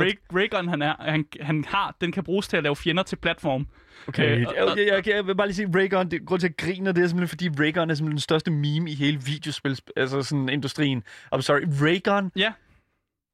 [0.00, 3.16] ray, raygun, han, er, han, han har, den kan bruges til at lave fjender til
[3.16, 3.66] platform.
[4.08, 6.54] Okay, Øh, og- jeg, jeg, jeg vil bare lige sige, Raygun, det, grund til at
[6.58, 9.78] jeg griner, det er simpelthen, fordi Raygun er simpelthen den største meme i hele videospil,
[9.96, 11.02] altså sådan industrien.
[11.34, 12.32] I'm sorry, Raygun?
[12.36, 12.52] Ja,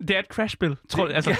[0.01, 1.17] det er et Crash-spil, tror jeg.
[1.17, 1.31] Altså,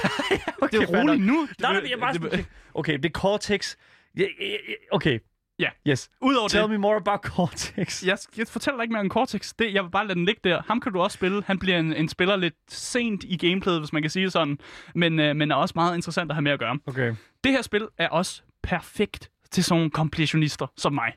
[0.63, 1.49] okay, det er roligt nu.
[1.61, 3.77] Nej, nej, jeg bare Det- okay, det er Cortex.
[4.17, 4.57] Ja, ja, ja,
[4.93, 5.19] Okay,
[5.59, 5.69] Ja.
[5.89, 6.11] yes.
[6.21, 8.03] Udover Tell det, me more about Cortex.
[8.05, 9.53] jeg, jeg fortæller dig ikke mere om Cortex.
[9.59, 10.63] Det, jeg vil bare lade den ligge der.
[10.67, 11.43] Ham kan du også spille.
[11.47, 14.59] Han bliver en, en spiller lidt sent i gameplayet, hvis man kan sige det sådan.
[14.95, 16.79] Men, øh, men er også meget interessant at have med at gøre.
[16.87, 17.15] Okay.
[17.45, 21.13] Det her spil er også perfekt til sådan nogle completionister som mig.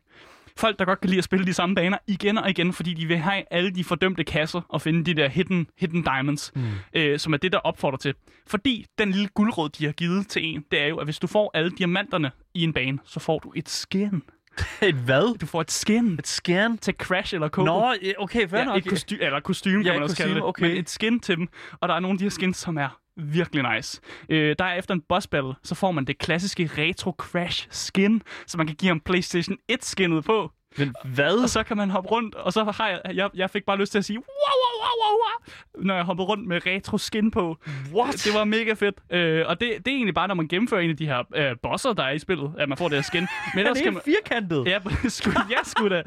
[0.58, 3.06] Folk, der godt kan lide at spille de samme baner igen og igen, fordi de
[3.06, 6.62] vil have alle de fordømte kasser og finde de der hidden, hidden diamonds, mm.
[6.94, 8.14] øh, som er det, der opfordrer til.
[8.48, 11.28] Fordi den lille guldråd, de har givet til en, det er jo, at hvis du
[11.28, 14.22] får alle diamanterne i en bane, så får du et skin.
[14.82, 15.38] Et hvad?
[15.38, 16.78] Du får et skin Et scan?
[16.78, 17.66] til Crash eller Coco.
[17.66, 18.78] Nå, okay, fair ja, nok.
[18.78, 20.44] et kostume, eller kostume, Ja, kan man også kalde det.
[20.44, 20.68] okay.
[20.68, 21.48] Men et skin til dem.
[21.82, 24.02] Og der er nogle af de her skins, som er virkelig nice.
[24.30, 28.22] Øh, der er efter en boss battle, så får man det klassiske retro Crash skin,
[28.48, 30.52] så man kan give ham PlayStation 1 skinnet på.
[30.78, 31.44] Men hvad?
[31.44, 33.92] Og så kan man hoppe rundt, og så har jeg, jeg, jeg fik bare lyst
[33.92, 37.32] til at sige, wow, wow, wow, wow, wow, når jeg hoppede rundt med retro skin
[37.32, 37.58] på.
[37.94, 38.14] What?
[38.14, 38.96] Det var mega fedt.
[39.10, 41.56] Øh, og det, det er egentlig bare, når man gennemfører en af de her øh,
[41.64, 43.28] bosser, der er i spillet, at man får det her skin.
[43.56, 44.02] Men er det helt man...
[44.06, 44.66] firkantet?
[44.66, 46.04] Ja, sgu, ja, sgu da.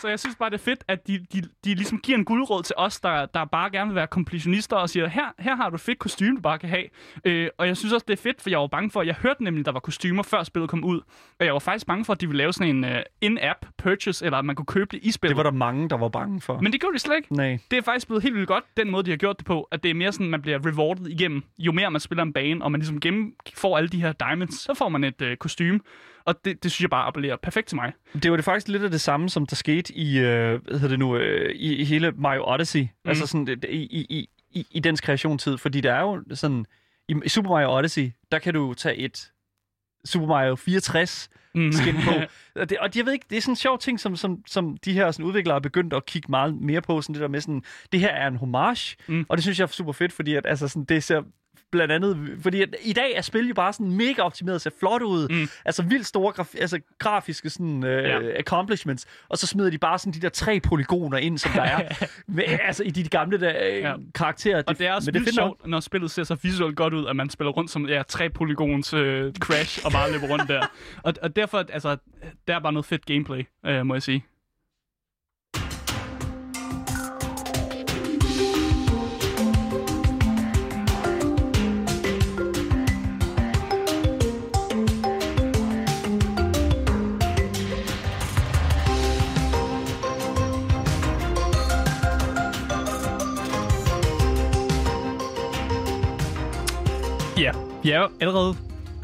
[0.00, 2.62] Så jeg synes bare, det er fedt, at de, de, de ligesom giver en guldråd
[2.62, 5.74] til os, der, der bare gerne vil være kompletionister, og siger, her, her har du
[5.74, 6.84] et fedt kostume, du bare kan have.
[7.24, 9.44] Øh, og jeg synes også, det er fedt, for jeg var bange for, jeg hørte
[9.44, 11.00] nemlig, der var kostymer, før spillet kom ud.
[11.40, 12.90] Og jeg var faktisk bange for, at de ville lave sådan en uh,
[13.20, 15.36] in-app purchase, eller at man kunne købe det i spillet.
[15.36, 16.60] Det var der mange, der var bange for.
[16.60, 17.34] Men det gjorde de slet ikke.
[17.36, 17.58] Nej.
[17.70, 19.82] Det er faktisk blevet helt vildt godt, den måde, de har gjort det på, at
[19.82, 21.42] det er mere sådan, man bliver rewarded igennem.
[21.58, 24.60] Jo mere man spiller en bane, og man ligesom gennem får alle de her diamonds,
[24.60, 25.80] så får man et øh, kostume.
[26.30, 27.92] Og det, det synes jeg bare appellerer perfekt til mig.
[28.22, 30.88] Det var det faktisk lidt af det samme, som der skete i, øh, hvad hedder
[30.88, 32.80] det nu, øh, i, i hele Mario Odyssey.
[32.80, 33.08] Mm.
[33.08, 35.58] Altså sådan i, i, i, i, i dens kreationstid.
[35.58, 36.66] Fordi der er jo sådan,
[37.08, 39.32] i, i Super Mario Odyssey, der kan du tage et
[40.04, 41.72] Super Mario 64 Mm.
[41.72, 42.10] skin på.
[42.60, 44.76] og, det, og jeg ved ikke, det er sådan en sjov ting, som, som, som
[44.76, 47.02] de her sådan, udviklere er begyndt at kigge meget mere på.
[47.02, 47.62] Sådan det der med sådan,
[47.92, 49.26] det her er en homage, mm.
[49.28, 51.22] og det synes jeg er super fedt, fordi at, altså, sådan, det ser
[51.72, 55.02] blandt andet, fordi at, i dag er spil jo bare sådan mega optimeret, ser flot
[55.02, 55.48] ud, Mm.
[55.64, 58.18] altså vildt store graf, altså, grafiske sådan, øh, Ja.
[58.38, 61.88] accomplishments, og så smider de bare sådan de der tre polygoner ind, som der er
[62.26, 63.94] med, altså i de, de gamle der, øh, Ja.
[64.14, 64.62] karakterer.
[64.66, 67.30] Og det er også men sjovt, når spillet ser så visuelt godt ud, at man
[67.30, 70.66] spiller rundt som ja, tre polygons øh, crash og bare løber rundt der.
[71.02, 71.96] Og, og derfor, altså,
[72.48, 74.24] der er bare noget fedt gameplay, øh, må jeg sige.
[97.82, 98.56] Vi er jo allerede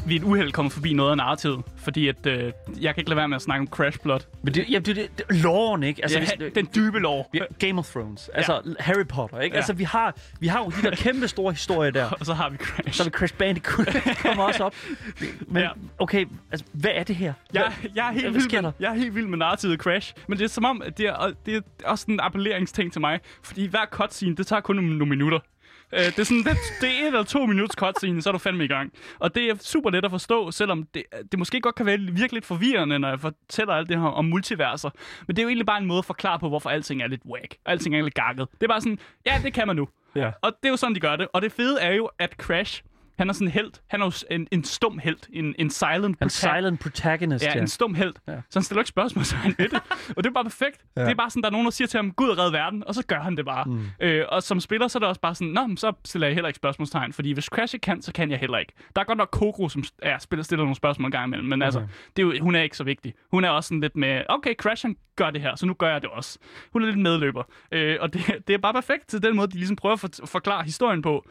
[0.07, 2.43] vi er et uheld kommet forbi noget af narrativet, fordi at, øh,
[2.81, 4.19] jeg kan ikke lade være med at snakke om Crash Blood.
[4.43, 6.01] Men det, ja, det, det, det loven, ikke?
[6.03, 7.29] Altså, ja, hvis, den dybe lov.
[7.33, 8.71] vi, Game of Thrones, altså ja.
[8.79, 9.53] Harry Potter, ikke?
[9.53, 9.57] Ja.
[9.57, 12.09] Altså, vi har, vi har jo de der kæmpe store historier der.
[12.09, 12.97] Og så har vi Crash.
[12.97, 13.87] Så er vi Crash Bandicoot,
[14.21, 14.75] kommer også op.
[15.47, 15.69] Men Ja.
[15.99, 17.33] okay, altså, hvad er det her?
[17.53, 20.43] Jeg, jeg, er helt vild med, jeg er helt vild med narrativet Crash, men det
[20.43, 23.85] er som om, at det er, det er også en appelleringsting til mig, fordi hver
[23.91, 25.39] cutscene, det tager kun nogle minutter.
[25.93, 28.37] Øh, det, er sådan, det, det er et eller to minutters cutscene, så er du
[28.37, 28.93] fandme i gang.
[29.19, 32.33] Og det er super let at forstå, selvom det, det måske godt kan være virkelig
[32.33, 34.89] lidt forvirrende, når jeg fortæller alt det her om multiverser.
[35.27, 37.21] Men det er jo egentlig bare en måde at forklare på, hvorfor alting er lidt
[37.25, 37.55] whack.
[37.65, 38.47] Alting er lidt gakket.
[38.51, 39.87] Det er bare sådan, ja, det kan man nu.
[40.15, 40.31] Ja.
[40.41, 41.27] Og det er jo sådan, de gør det.
[41.33, 42.83] Og det fede er jo, at Crash,
[43.17, 43.71] han er sådan en held.
[43.87, 45.17] Han er jo en, en stum held.
[45.33, 47.61] En, en silent En prota- silent protagonist, Ja, ja.
[47.61, 48.13] en stum held.
[48.27, 48.33] Ja.
[48.49, 49.79] Så han stiller ikke spørgsmål til han ved det.
[50.17, 50.85] Og det er bare perfekt.
[50.97, 51.01] Ja.
[51.01, 52.95] Det er bare sådan, der er nogen, der siger til ham, Gud red verden, og
[52.95, 53.65] så gør han det bare.
[53.65, 53.85] Mm.
[54.01, 56.35] Øh, og som spiller, så er det også bare sådan, Nå, men så stiller jeg
[56.35, 58.73] heller ikke spørgsmålstegn, fordi hvis Crash ikke kan, så kan jeg heller ikke.
[58.95, 61.61] Der er godt nok Koko, som ja, spiller, stiller nogle spørgsmål en gang imellem, men
[61.61, 61.65] okay.
[61.65, 61.79] altså,
[62.15, 63.13] det er jo, hun er ikke så vigtig.
[63.31, 65.91] Hun er også sådan lidt med, okay, Crash han gør det her, så nu gør
[65.91, 66.39] jeg det også.
[66.73, 67.43] Hun er lidt medløber.
[67.71, 70.09] Øh, og det, det er bare perfekt til den måde, de ligesom prøver at for,
[70.25, 71.25] forklare historien på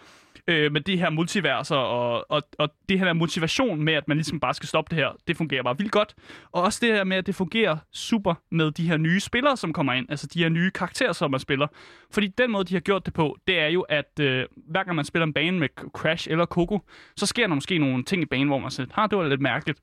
[0.48, 4.16] øh, med det her multiverser og, og, og det her der motivation med, at man
[4.16, 6.14] ligesom bare skal stoppe det her, det fungerer bare vildt godt.
[6.52, 9.72] Og også det her med, at det fungerer super med de her nye spillere, som
[9.72, 11.66] kommer ind, altså de her nye karakterer, som man spiller.
[12.10, 14.96] Fordi den måde, de har gjort det på, det er jo, at øh, hver gang
[14.96, 16.80] man spiller en bane med Crash eller Coco,
[17.16, 19.40] så sker der måske nogle ting i banen, hvor man siger, har det var lidt
[19.40, 19.80] mærkeligt.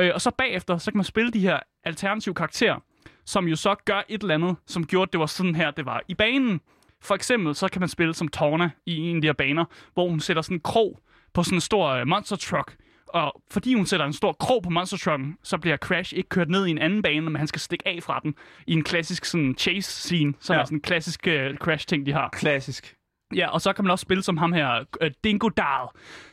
[0.00, 2.76] Øh, og så bagefter, så kan man spille de her alternative karakterer,
[3.24, 5.86] som jo så gør et eller andet, som gjorde, at det var sådan her, det
[5.86, 6.60] var i banen.
[7.06, 10.08] For eksempel, så kan man spille som Torna i en af de her baner, hvor
[10.08, 11.00] hun sætter sådan en krog
[11.34, 12.76] på sådan en stor øh, monster truck.
[13.08, 16.48] Og fordi hun sætter en stor krog på monster trucken, så bliver Crash ikke kørt
[16.50, 18.34] ned i en anden bane, men han skal stikke af fra den
[18.66, 20.60] i en klassisk sådan chase scene, som Ja.
[20.60, 22.28] er sådan en klassisk øh, Crash-ting, de har.
[22.32, 22.94] Klassisk.
[23.36, 25.88] Ja, og så kan man også spille som ham her, øh, Dingo Dahl,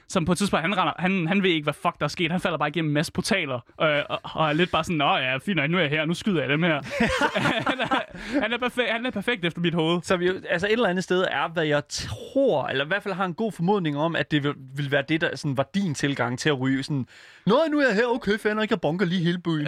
[0.09, 2.31] som på et tidspunkt, han, render, han, han ved ikke, hvad fuck der er sket.
[2.31, 5.15] Han falder bare igennem en masse portaler, øh, og, og er lidt bare sådan, nå
[5.17, 6.81] ja, fint nu er jeg her, nu skyder jeg dem her.
[7.69, 8.01] han, er,
[8.41, 10.01] han, er perfekt, han er perfekt efter mit hoved.
[10.01, 13.03] Så vi, jo- altså et eller andet sted er, hvad jeg tror, eller i hvert
[13.03, 15.69] fald har en god formodning om, at det vil, vil være det, der sådan, var
[15.75, 16.83] din tilgang til at ryge.
[16.83, 17.07] Sådan,
[17.45, 19.67] Nå, nu er jeg her, okay, fanden, jeg kan bunker lige hele byen.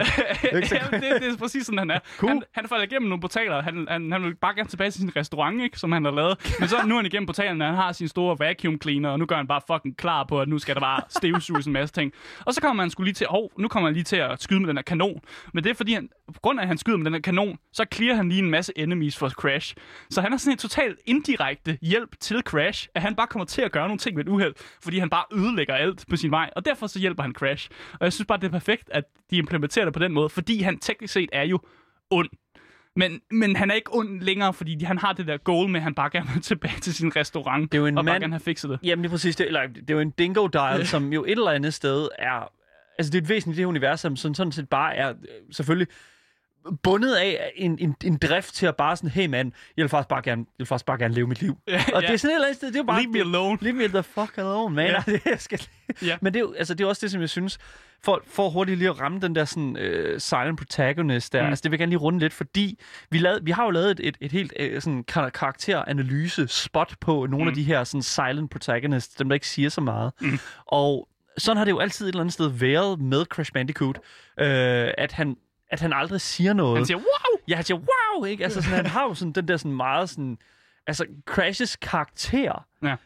[0.52, 0.62] Jamen,
[1.02, 1.98] det, det er præcis sådan, han er.
[2.18, 2.28] Cool.
[2.30, 3.62] Han, han falder igennem nogle portaler.
[3.62, 6.56] Han, han, han vil bare gerne tilbage til sin restaurant, ikke, som han har lavet.
[6.60, 9.18] Men så nu er han igennem portalen, og han har sin store vacuum cleaner, og
[9.18, 11.94] nu gør han bare fucking klar på, at nu skal der bare støvsuges en masse
[11.94, 12.12] ting.
[12.46, 14.60] Og så kommer man skulle lige til, hov, nu kommer han lige til at skyde
[14.60, 15.20] med den her kanon.
[15.54, 17.58] Men det er fordi, han, på grund af, at han skyder med den her kanon,
[17.72, 19.74] så clear han lige en masse enemies for Crash.
[20.10, 23.62] Så han er sådan en total indirekte hjælp til Crash, at han bare kommer til
[23.62, 26.50] at gøre nogle ting med et uheld, fordi han bare ødelægger alt på sin vej.
[26.56, 27.70] Og derfor så hjælper han Crash.
[27.92, 30.62] Og jeg synes bare, det er perfekt, at de implementerer det på den måde, fordi
[30.62, 31.60] han teknisk set er jo
[32.10, 32.28] ond.
[32.96, 35.84] Men, men han er ikke ond længere, fordi han har det der goal med, at
[35.84, 37.72] han bare gerne vil tilbage til sin restaurant.
[37.72, 38.78] Det er jo en og bare mand- gerne have fikset det.
[38.82, 39.46] Jamen, det er præcis det.
[39.46, 42.52] Eller, det er jo en dingo dial, som jo et eller andet sted er...
[42.98, 45.14] Altså, det er et væsentligt i det univers, som sådan, sådan set bare er
[45.52, 45.88] selvfølgelig
[46.82, 50.08] bundet af en, en, en drift til at bare sådan, hey mand, jeg vil faktisk
[50.08, 51.58] bare gerne, jeg vil faktisk bare gerne leve mit liv.
[51.68, 52.06] Ja, og ja.
[52.06, 53.00] det er sådan et eller andet sted, det er bare...
[53.02, 53.58] Leave me alone.
[53.60, 54.86] Leave me the fuck alone, man.
[54.86, 55.02] Ja.
[55.12, 55.62] Det, jeg skal...
[56.02, 56.16] Ja.
[56.22, 57.58] Men det er, altså, det er også det, som jeg synes,
[58.04, 61.48] for, for hurtigt lige at ramme den der sådan, uh, silent protagonist der, Mm.
[61.48, 62.78] altså det vil jeg gerne lige runde lidt, fordi
[63.10, 66.94] vi, lavede, vi har jo lavet et, et, et helt uh, sådan kar- karakteranalyse spot
[67.00, 67.48] på nogle mm.
[67.48, 70.12] af de her sådan silent protagonists, dem der ikke siger så meget.
[70.20, 70.38] Mm.
[70.66, 71.08] Og
[71.38, 73.98] sådan har det jo altid et eller andet sted været med Crash Bandicoot,
[74.40, 75.36] øh, at han
[75.70, 76.76] at han aldrig siger noget.
[76.76, 77.40] Han siger, wow!
[77.48, 78.44] Ja, han siger, wow, ikke?
[78.44, 80.38] Altså, sådan, han har jo sådan den der sådan meget sådan...
[80.86, 82.96] Altså, Crashes karakter Ja.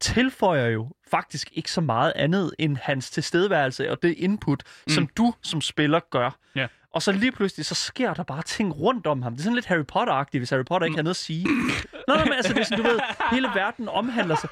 [0.00, 4.90] tilføjer jo faktisk ikke så meget andet end hans tilstedeværelse og det input, mm.
[4.92, 6.30] som du som spiller gør.
[6.54, 6.66] Ja.
[6.94, 9.32] Og så lige pludselig, så sker der bare ting rundt om ham.
[9.32, 11.44] Det er sådan lidt Harry Potter-agtigt, hvis Harry Potter ikke har noget at sige.
[12.08, 13.00] Nå, nej, men altså, det er sådan, du ved,
[13.32, 14.48] hele verden omhandler sig.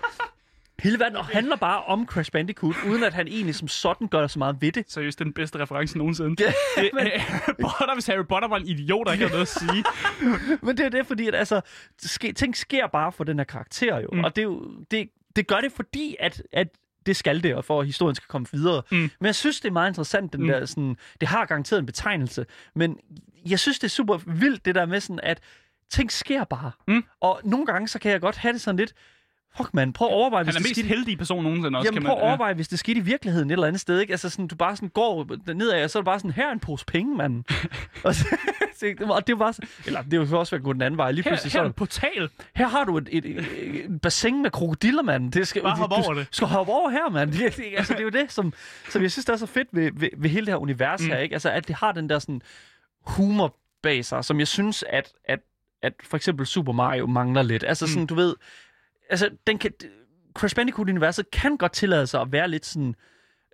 [0.82, 4.38] Hele verden handler bare om Crash Bandicoot, uden at han egentlig som sådan gør så
[4.38, 4.84] meget ved det.
[4.92, 6.44] Seriøst, er den bedste reference nogensinde.
[6.44, 6.52] Ja,
[6.82, 7.06] Det, men-
[7.64, 9.84] Potter, hvis Harry Potter var en idiot, der ikke havde noget at sige.
[10.66, 11.60] Men det er det, fordi at, altså,
[11.98, 14.08] ske, ting sker bare for den her karakter jo.
[14.12, 14.24] Mm.
[14.24, 16.68] Og det, er jo, det, det gør det, fordi at, at
[17.06, 18.82] det skal det, og for at historien skal komme videre.
[18.90, 18.96] Mm.
[18.96, 20.48] Men jeg synes, det er meget interessant, den mm.
[20.48, 22.96] der sådan, det har garanteret en betegnelse, men
[23.46, 25.40] jeg synes, det er super vildt, det der med sådan, at
[25.90, 26.70] ting sker bare.
[26.88, 27.04] Mm.
[27.20, 28.94] Og nogle gange, så kan jeg godt have det sådan lidt,
[29.56, 30.88] fuck man, prøv at overveje, Han hvis er det mest skete...
[30.88, 32.24] heldige person nogensinde også, Jamen kan prøv man...
[32.24, 34.10] at overveje, hvis det skete i virkeligheden et eller andet sted, ikke?
[34.12, 36.52] Altså sådan, du bare sådan går nedad, og så er det bare sådan, her er
[36.52, 37.44] en pose penge, mand.
[38.04, 38.26] og, så,
[39.10, 41.10] og det var så, eller det vil også være gå den anden vej.
[41.12, 42.28] Lige Her, pludselig her så er er en portal.
[42.54, 43.46] her har du et, et, et,
[43.84, 45.32] et bassin med krokodiller, mand.
[45.32, 46.26] Det skal, Bare du- hop du, over det.
[46.30, 47.32] skal hoppe over her, mand.
[47.32, 48.52] Det, det, altså, det er jo det, som,
[48.90, 51.06] som jeg synes, der er så fedt ved, ved, ved hele det her univers Mm.
[51.06, 51.12] mm.
[51.12, 51.18] her.
[51.18, 51.32] Ikke?
[51.32, 52.42] Altså, at det har den der sådan
[53.06, 55.38] humor bag sig, som jeg synes, at, at,
[55.82, 57.64] at for eksempel Super Mario mangler lidt.
[57.66, 58.06] Altså sådan, Mm.
[58.06, 58.34] du ved...
[59.10, 59.70] Altså, den kan,
[60.34, 62.94] Crash Bandicoot-universet kan godt tillade sig at være lidt sådan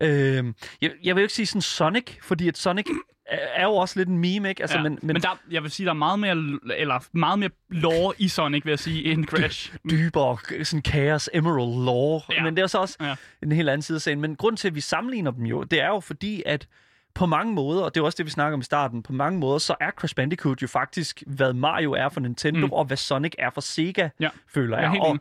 [0.02, 0.44] Øh,
[0.82, 2.86] jeg, jeg vil jo ikke sige sådan Sonic, fordi at Sonic
[3.26, 4.62] er, jo også lidt en meme, ikke?
[4.62, 4.82] Altså, ja.
[4.82, 8.14] men, men, men, der, jeg vil sige, der er meget mere, eller meget mere lore
[8.18, 9.74] i Sonic, vil jeg sige, end Crash.
[9.90, 12.20] dybere sådan Chaos Emerald lore.
[12.32, 12.42] Ja.
[12.42, 13.14] Men det er så også Ja.
[13.42, 14.20] en helt anden side af sagen.
[14.20, 16.68] Men grunden til, at vi sammenligner dem jo, det er jo fordi, at
[17.14, 19.38] på mange måder, og det er også det, vi snakker om i starten, på mange
[19.38, 22.72] måder, så er Crash Bandicoot jo faktisk, hvad Mario er for Nintendo, Mm.
[22.72, 24.28] og hvad Sonic er for Sega, Ja.
[24.48, 25.18] føler Jeg helt og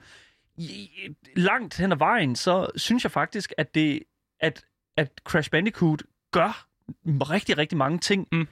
[0.58, 0.90] i,
[1.36, 4.04] langt hen ad vejen, så synes jeg faktisk, at det
[4.40, 4.66] at,
[4.98, 6.66] at Crash Bandicoot gør
[7.06, 8.48] rigtig, rigtig mange ting Mm.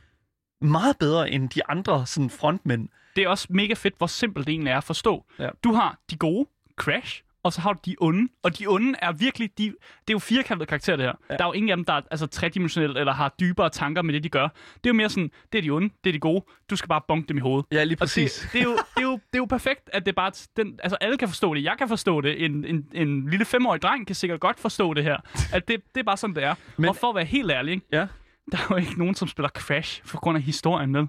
[0.61, 2.89] meget bedre end de andre sådan frontmænd.
[3.15, 5.25] Det er også mega fedt, hvor simpelt det egentlig er at forstå.
[5.39, 5.49] Ja.
[5.63, 8.31] Du har de gode, Crash, og så har du de onde.
[8.43, 9.73] Og de onde er virkelig, de, det
[10.07, 11.13] er jo firkantede karakterer det her.
[11.29, 11.35] Ja.
[11.37, 14.13] Der er jo ingen af dem, der er altså, tredimensionelle eller har dybere tanker med
[14.13, 14.41] det, de gør.
[14.47, 14.49] Det
[14.85, 16.45] er jo mere sådan, det er de onde, det er de gode.
[16.69, 17.65] Du skal bare bonke dem i hovedet.
[17.71, 18.39] Ja, lige Og præcis.
[18.39, 20.31] det, det, er jo, det, er jo, det er jo perfekt, at det bare...
[20.57, 21.63] Den, altså, alle kan forstå det.
[21.63, 22.45] Jeg kan forstå det.
[22.45, 25.17] En, en, en lille femårig dreng kan sikkert godt forstå det her.
[25.53, 26.55] At det, det er bare sådan, det er.
[26.77, 27.85] Men- og for at være helt ærlig, ikke?
[27.91, 28.07] Ja.
[28.51, 31.01] Der er jo ikke nogen, som spiller Crash for grund af historien med.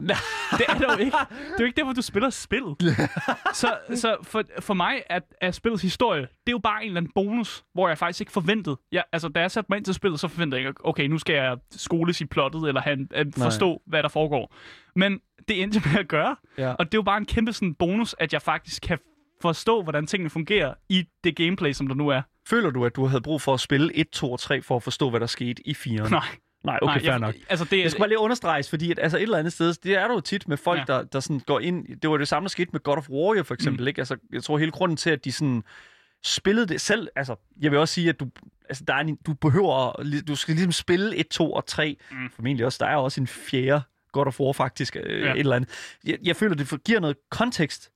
[0.59, 1.17] det er der jo ikke.
[1.31, 2.77] Det er jo ikke derfor, du spiller spillet.
[3.55, 7.01] så så for, for mig er, er spillets historie, det er jo bare en eller
[7.01, 8.77] anden bonus, hvor jeg faktisk ikke forventede.
[8.93, 11.19] Jeg, altså, da jeg satte mig ind til spillet, så forventede jeg ikke, okay, nu
[11.19, 14.55] skal jeg skoles i plottet, eller en, en, forstå, hvad der foregår.
[14.97, 16.37] Men det endte med at gøre.
[16.59, 16.73] Ja.
[16.73, 18.99] Og det er jo bare en kæmpe sådan, bonus, at jeg faktisk kan
[19.43, 22.23] forstå, hvordan tingene fungerer i det gameplay, som der nu er.
[22.49, 24.83] Føler du, at du havde brug for at spille 1, 2 og 3 for at
[24.83, 26.11] forstå, hvad der skete i 4'eren?
[26.11, 26.27] Nej,
[26.65, 27.35] Nej, okay, nej, fair jeg, nok.
[27.51, 29.95] Altså, det Det skal bare lige understreges, fordi at, altså et eller andet sted, det
[29.95, 30.85] er der jo tit med folk, Ja.
[30.95, 32.01] der, der sådan går ind...
[32.01, 33.83] Det var det samme, der skete med God of War jo, for eksempel.
[33.83, 33.89] Mm.
[33.89, 34.01] Ikke?
[34.01, 35.63] Altså, jeg tror hele grunden til, at de sådan
[36.25, 37.09] spillede det selv...
[37.17, 38.27] Altså, jeg vil også sige, at du,
[38.69, 39.93] altså, der er en, du behøver...
[40.29, 41.97] Du skal ligesom spille 1, 2 og 3.
[42.11, 42.17] Mm.
[42.35, 42.79] Formentlig også.
[42.81, 43.83] Der er også en fjerde
[44.13, 44.97] God of War, faktisk.
[44.97, 45.33] Øh, ja.
[45.33, 45.71] Et eller andet.
[46.05, 47.91] Jeg, jeg føler, det giver noget kontekst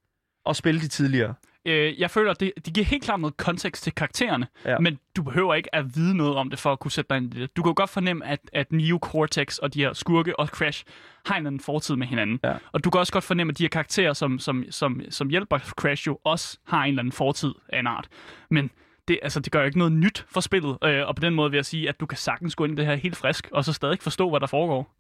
[0.49, 1.35] at spille de tidligere.
[1.67, 4.79] Øh, jeg føler, at det, det giver helt klart noget kontekst til karaktererne, Ja.
[4.79, 7.35] men du behøver ikke at vide noget om det for at kunne sætte dig ind
[7.35, 7.57] i det.
[7.57, 10.85] Du kan jo godt fornemme, at, at Neo Cortex og de her skurke og Crash
[11.27, 12.41] har en eller anden fortid med hinanden.
[12.45, 12.55] Ja.
[12.73, 15.59] Og du kan også godt fornemme, at de her karakterer, som, som, som, som hjælper
[15.59, 18.09] Crash jo også har en eller anden fortid af en art.
[18.51, 18.71] Men
[19.09, 21.51] det, altså, det gør jo ikke noget nyt for spillet, øh, og på den måde
[21.51, 23.64] vil jeg sige, at du kan sagtens gå ind i det her helt frisk, og
[23.64, 24.93] så stadig forstå, hvad der foregår.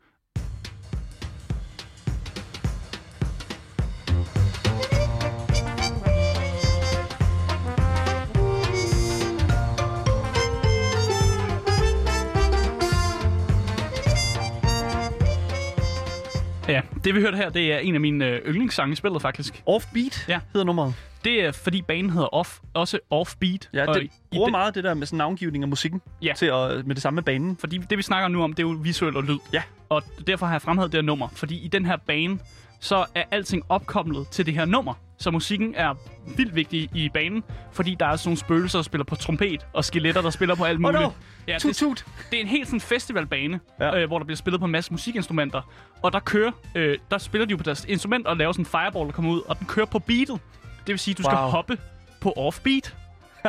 [16.68, 19.62] Ja, det vi hørte her, det er en af mine øh, yndlingssange i spillet, faktisk.
[19.66, 20.40] Offbeat Ja.
[20.52, 20.94] hedder nummeret.
[21.24, 23.68] Det er, fordi banen hedder off, også offbeat.
[23.72, 26.32] Ja, det bruger meget det der med sådan navngivning af musikken Ja.
[26.36, 27.56] til at, med det samme med banen.
[27.56, 29.38] Fordi det, vi snakker nu om, det er jo visuel og lyd.
[29.52, 29.62] Ja.
[29.88, 31.28] Og derfor har jeg fremhævet det her nummer.
[31.28, 32.38] Fordi i den her bane,
[32.80, 34.94] så er alting opkoblet til det her nummer.
[35.18, 35.94] Så musikken er
[36.36, 39.84] vildt vigtig i banen, fordi der er sådan nogle spøgelser, der spiller på trompet, og
[39.84, 41.00] skeletter, der spiller på alt Oh muligt.
[41.02, 41.10] no!
[41.48, 42.04] Ja, Tut det, tut!
[42.30, 43.96] det er en helt sådan festivalbane, ja.
[44.00, 45.62] Øh, hvor der bliver spillet på en masse musikinstrumenter.
[46.02, 48.66] Og der kører, øh, der spiller de jo på deres instrument og laver sådan en
[48.66, 50.40] fireball, der kommer ud, og den kører på beatet.
[50.86, 51.48] Det vil sige, at du skal Wow.
[51.50, 51.78] hoppe
[52.20, 52.96] på offbeat.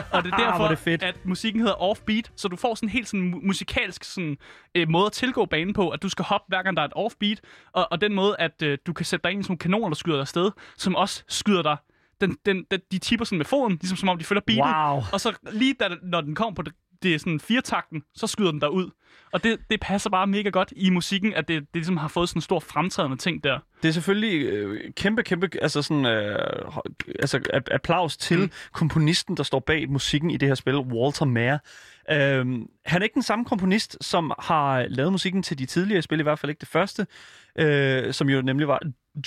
[0.13, 1.03] Og det er Hvor derfor, er det fedt.
[1.03, 4.37] at musikken hedder offbeat, så du får sådan en helt sådan mu- musikalsk sådan,
[4.75, 6.93] øh, måde at tilgå banen på, at du skal hoppe hver gang der er et
[6.95, 7.41] offbeat,
[7.73, 9.87] og, og den måde, at øh, du kan sætte dig ind i sådan nogle kanoner,
[9.87, 11.77] der skyder dig afsted, som også skyder dig.
[12.21, 14.75] Den, den, den, de tipper sådan med foden, ligesom som om de følger beatet.
[14.93, 15.01] Wow.
[15.13, 16.73] Og så lige da, når den kommer på det,
[17.03, 18.89] det er sådan firetakten, så skyder den der ud.
[19.33, 22.29] Og det, det passer bare mega godt i musikken, at det, det ligesom har fået
[22.29, 23.59] sådan en stor fremtrædende ting der.
[23.83, 26.39] Det er selvfølgelig øh, kæmpe, kæmpe altså sådan, øh,
[27.19, 28.43] altså, applaus til Mm.
[28.43, 28.51] mm.
[28.73, 31.57] komponisten, der står bag musikken i det her spil, Walter Mayer.
[32.11, 36.19] Øhm, han er ikke den samme komponist, som har lavet musikken til de tidligere spil,
[36.19, 37.07] i hvert fald ikke det første,
[37.59, 38.81] øh, som jo nemlig var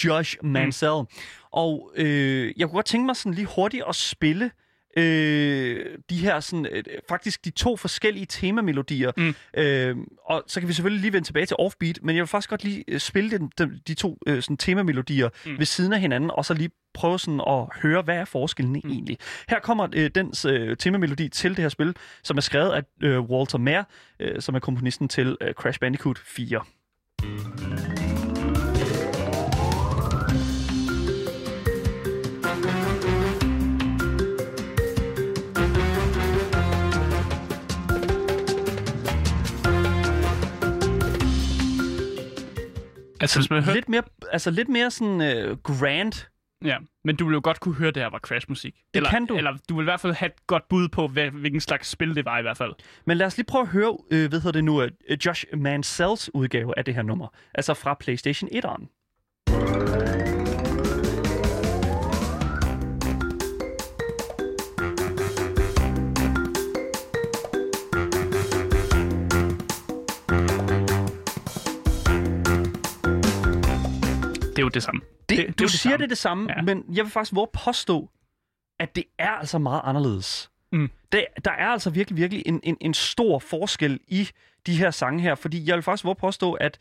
[0.04, 1.00] Josh Mansell.
[1.00, 1.06] Mm.
[1.52, 4.50] Og øh, jeg kunne godt tænke mig sådan lige hurtigt at spille
[4.97, 9.12] øh, de her sådan, øh, faktisk de to forskellige temamelodier.
[9.16, 9.34] Mm.
[9.57, 12.51] Øh, og så kan vi selvfølgelig lige vende tilbage til Offbeat, men jeg vil faktisk
[12.51, 15.51] godt lige øh, spille den, de, de to øh, sådan, temamelodier Mm.
[15.53, 15.59] mm.
[15.59, 18.91] ved siden af hinanden, og så lige prøve sådan at høre, hvad er forskellen mm.
[18.91, 19.18] egentlig.
[19.49, 23.20] Her kommer øh, dens øh, temamelodi til det her spil, som er skrevet af øh,
[23.20, 23.84] Walter Mayer,
[24.20, 26.61] øh, som er komponisten til øh, Crash Bandicoot 4.
[43.20, 44.02] Altså, hvis man hører, Lidt mere,
[44.32, 46.26] altså lidt mere sådan øh, grand.
[46.64, 48.74] ja, men du vil jo godt kunne høre, det her var Crash-musik.
[48.74, 49.36] Det eller, kan du.
[49.36, 52.14] Eller du vil i hvert fald have et godt bud på, hvad, hvilken slags spil
[52.14, 52.72] det var i hvert fald.
[53.04, 54.90] Men lad os lige prøve at høre, øh, hvad hedder det nu, øh,
[55.26, 57.28] Josh Mansells udgave af det her nummer.
[57.54, 58.86] Altså fra PlayStation 1'eren.
[74.61, 75.00] Er jo det samme.
[75.28, 76.62] Det, Det- du det siger det det samme, Ja.
[76.62, 78.11] men jeg vil faktisk våge at påstå,
[78.78, 80.50] at det er altså meget anderledes.
[80.72, 80.90] Mm.
[81.12, 84.28] Det, der er altså virkelig, virkelig en, en, en stor forskel i
[84.66, 86.78] de her sange her, fordi jeg vil faktisk våge at påstå, at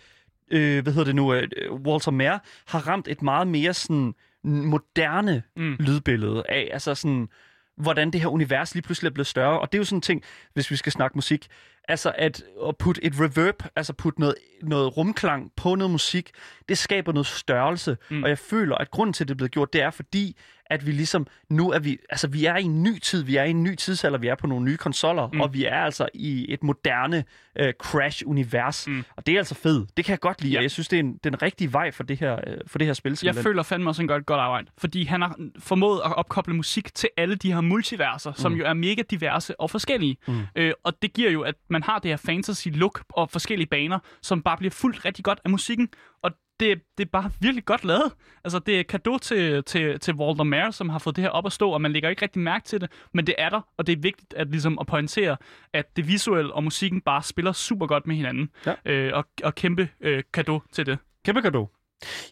[0.51, 4.13] øh, hvad hedder det nu, øh, Walter Mer har ramt et meget mere sådan
[4.43, 5.75] moderne mm.
[5.79, 7.29] lydbillede af, altså sådan,
[7.77, 9.59] hvordan det her univers lige pludselig er blevet større.
[9.59, 10.23] Og det er jo sådan en ting,
[10.53, 11.47] hvis vi skal snakke musik,
[11.89, 16.31] altså at, at putte et reverb, altså putte noget, noget rumklang på noget musik,
[16.69, 17.97] det skaber noget størrelse.
[18.09, 18.23] Mm.
[18.23, 20.37] Og jeg føler, at grunden til, at det er blevet gjort, det er fordi,
[20.69, 23.43] at vi ligesom, nu er vi, altså vi er i en ny tid, vi er
[23.43, 25.41] i en ny tidsalder, vi er på nogle nye konsoller, Mm.
[25.41, 27.23] og vi er altså i et moderne
[27.55, 28.87] øh, Crash-univers.
[28.87, 29.03] Mm.
[29.15, 29.97] Og det er altså fedt.
[29.97, 30.59] Det kan jeg godt lide, Ja.
[30.59, 32.87] og jeg synes, det er en, den rigtige vej for det her, øh, for det
[32.87, 33.09] her spil.
[33.09, 33.43] Jeg simpelthen.
[33.43, 34.67] føler fandme også, han gør et godt arbejde.
[34.77, 38.57] Fordi han har formået at opkoble musik til alle de her multiverser, som Mm.
[38.57, 40.17] jo er mega diverse og forskellige.
[40.27, 40.39] Mm.
[40.55, 44.41] Øh, og det giver jo, at man har det her fantasy-look og forskellige baner, som
[44.41, 45.89] bare bliver fuldt rigtig godt af musikken.
[46.23, 48.11] Og det, det er bare virkelig godt lavet.
[48.43, 51.45] Altså, det er kado til, til, til Walter Mare, som har fået det her op
[51.45, 53.87] at stå, og man lægger ikke rigtig mærke til det, men det er der, og
[53.87, 55.37] det er vigtigt at, ligesom, at pointere,
[55.73, 58.49] at det visuelle og musikken bare spiller super godt med hinanden.
[58.65, 58.73] Ja.
[58.85, 60.97] Øh, og, og kæmpe øh, kado til det.
[61.25, 61.67] Kæmpe gave.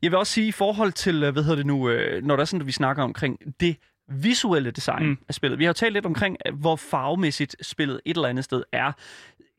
[0.02, 2.42] Jeg vil også sige, i forhold til, øh, hvad hedder det nu, øh, når der
[2.42, 3.78] er sådan, at vi snakker omkring det
[4.10, 5.10] visuelle design Mm.
[5.10, 5.18] mm.
[5.28, 5.60] af spillet.
[5.60, 8.92] Vi har jo talt lidt omkring, øh, hvor farvemæssigt spillet et eller andet sted er.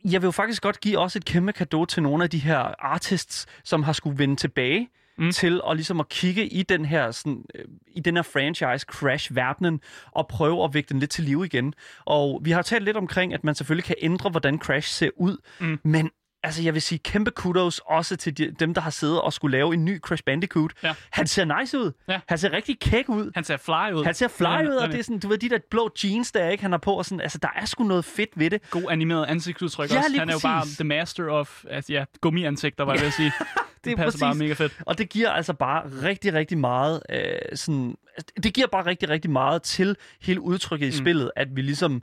[0.05, 2.59] Jeg vil jo faktisk godt give også et kæmpe kado til nogle af de her
[2.79, 4.89] artists, som har skulle vende tilbage
[5.19, 5.25] Mm.
[5.25, 5.33] mm.
[5.33, 9.35] til at ligesom at kigge i den her sådan, øh, i den her franchise crash
[9.37, 9.81] verdenen
[10.13, 11.75] og prøve at vække den lidt til live igen.
[12.05, 15.37] Og vi har talt lidt omkring at man selvfølgelig kan ændre hvordan Crash ser ud,
[15.61, 15.79] Mm.
[15.85, 16.11] men
[16.49, 19.57] altså jeg vil sige kæmpe kudos også til de, dem der har siddet og skulle
[19.59, 20.73] lave en ny Crash Bandicoot.
[20.83, 20.95] Ja.
[21.11, 21.93] Han ser nice ud.
[22.09, 22.21] Ja.
[22.29, 23.31] Han ser rigtig kæk ud.
[23.35, 24.05] Han ser fly ud.
[24.05, 26.33] Han ser fly Ja, ud, og det er sådan, du ved, de der blå jeans,
[26.33, 28.71] der ikke han har på, og sådan, altså, der er sgu noget fedt ved det.
[28.71, 30.19] god animeret ansigtsudtryk Ja, også.
[30.19, 33.33] Han er jo bare the master of altså, ja, gummiansigter, var jeg ved at sige.
[33.39, 33.47] det,
[33.85, 34.39] Det er passer bare præcis.
[34.43, 34.73] mega fedt.
[34.87, 37.23] Og det giver altså bare rigtig, rigtig meget, øh,
[37.55, 37.95] sådan,
[38.43, 41.05] det giver bare rigtig, rigtig meget til hele udtrykket i Mm.
[41.05, 42.03] spillet, at vi ligesom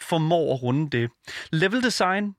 [0.00, 1.10] formår at runde det.
[1.52, 2.34] Level design,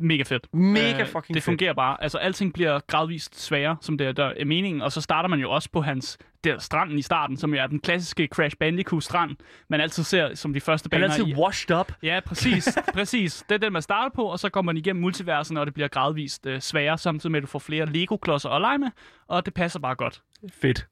[0.00, 0.54] Mega fedt.
[0.54, 1.44] mega Øh, fucking Det fedt.
[1.44, 2.02] fungerer bare.
[2.02, 4.82] Altså, alting bliver gradvist sværere, som det er, der er meningen.
[4.82, 7.66] Og så starter man jo også på hans der stranden i starten, som jo er
[7.66, 9.36] den klassiske Crash Bandicoot-strand,
[9.70, 11.40] man altid ser som de første Han er baner altid i.
[11.40, 11.92] washed up.
[12.02, 12.78] Ja, præcis.
[12.94, 13.44] præcis.
[13.48, 15.88] Det er den, man starter på, og så går man igennem multiversen, og det bliver
[15.88, 18.88] gradvist øh, sværere, samtidig med, at du får flere Lego-klodser at lege med,
[19.28, 20.22] og det passer bare godt.
[20.52, 20.86] Fedt.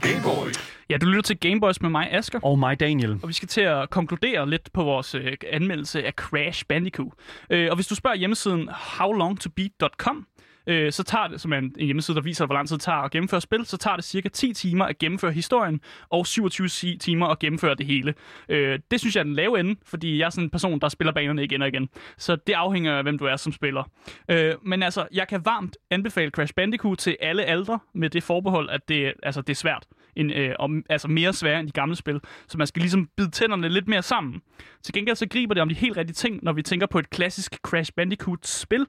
[0.00, 0.59] Game Boys.
[0.90, 2.40] Ja, du lytter til Gameboys med mig, Asker.
[2.42, 3.18] Og mig, Daniel.
[3.22, 7.12] Og vi skal til at konkludere lidt på vores øh, anmeldelse af Crash Bandicoot.
[7.50, 10.26] Øh, og hvis du spørger hjemmesiden howlongtobeat.com,
[10.70, 12.82] øh, så tager det, som er en, en hjemmeside, der viser, hvor lang tid det
[12.82, 16.96] tager at gennemføre spil, så tager det cirka 10 timer at gennemføre historien, og 27
[16.96, 18.14] timer at gennemføre det hele.
[18.48, 20.88] Øh, det synes jeg er den lave ende, fordi jeg er sådan en person, der
[20.88, 21.88] spiller banerne igen og igen.
[22.18, 23.90] Så det afhænger af, hvem du er som spiller.
[24.28, 28.70] Øh, men altså, jeg kan varmt anbefale Crash Bandicoot til alle aldre, med det forbehold,
[28.70, 29.86] at det, altså, det er svært.
[30.16, 32.20] En, øh, om, altså mere svært end de gamle spil.
[32.48, 34.42] Så man skal ligesom bide tænderne lidt mere sammen.
[34.82, 37.10] Til gengæld så griber det om de helt rigtige ting, når vi tænker på et
[37.10, 38.86] klassisk Crash Bandicoot-spil.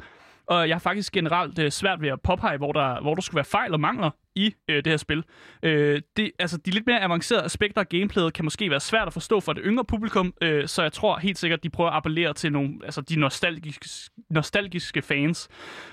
[0.51, 3.35] Og jeg har faktisk generelt øh, svært ved at påpege, hvor der, hvor der skulle
[3.35, 5.23] være fejl og mangler i øh, det her spil.
[5.63, 9.13] Øh, det, altså, de lidt mere avancerede aspekter af gameplayet kan måske være svært at
[9.13, 12.33] forstå for det yngre publikum, øh, så jeg tror helt sikkert, de prøver at appellere
[12.33, 13.89] til nogle, altså, de nostalgiske,
[14.29, 15.49] nostalgiske fans.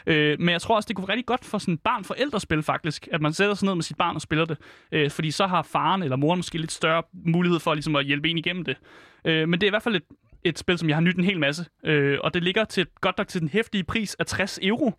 [0.06, 3.08] Øh, men jeg tror også, det kunne være rigtig godt for sådan et barn-forældrespil faktisk,
[3.12, 4.58] at man sætter sig ned med sit barn og spiller det.
[4.92, 8.30] Øh, fordi så har faren eller moren måske lidt større mulighed for ligesom, at hjælpe
[8.30, 8.76] en igennem det.
[9.24, 10.02] Øh, men det er i hvert fald et,
[10.44, 11.66] et spil, som jeg har nydt en hel masse.
[11.84, 14.92] Øh, og det ligger til, godt nok til den hæftige pris af 60 euro.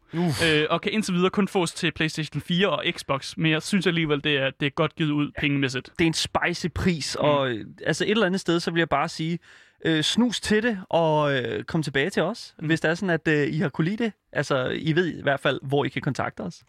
[0.45, 3.37] Øh, og kan indtil videre kun fås til PlayStation 4 og Xbox.
[3.37, 5.89] Men jeg synes alligevel, det er, det er godt givet ud pengemæssigt.
[5.99, 7.25] Det er en spicy pris, mm.
[7.25, 9.39] og øh, altså et eller andet sted, så vil jeg bare sige,
[9.85, 12.67] øh, snus til det, og øh, kom tilbage til os, mm.
[12.67, 14.13] hvis det er sådan, at øh, I har kunne lide det.
[14.31, 16.63] Altså, I ved i hvert fald, hvor I kan kontakte os.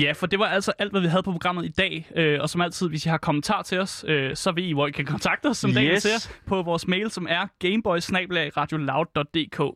[0.00, 2.10] Ja, for det var altså alt, hvad vi havde på programmet i dag.
[2.16, 4.86] Øh, og som altid, hvis I har kommentar til os, øh, så ved I, hvor
[4.86, 5.76] I kan kontakte os, som yes.
[5.76, 6.02] Yes.
[6.02, 8.10] siger, på vores mail, som er gameboys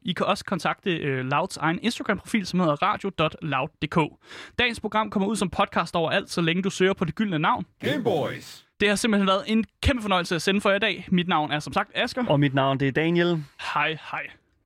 [0.05, 3.99] I kan også kontakte øh, Louds egen Instagram-profil, som hedder radio.loud.dk.
[4.59, 7.67] Dagens program kommer ud som podcast overalt, så længe du søger på det gyldne navn.
[7.81, 8.67] Game Boys.
[8.81, 11.09] Det har simpelthen været en kæmpe fornøjelse at sende for jer i dag.
[11.11, 12.27] Mit navn er som sagt Asker.
[12.27, 13.45] Og mit navn, det er Daniel.
[13.75, 14.27] Hej hej.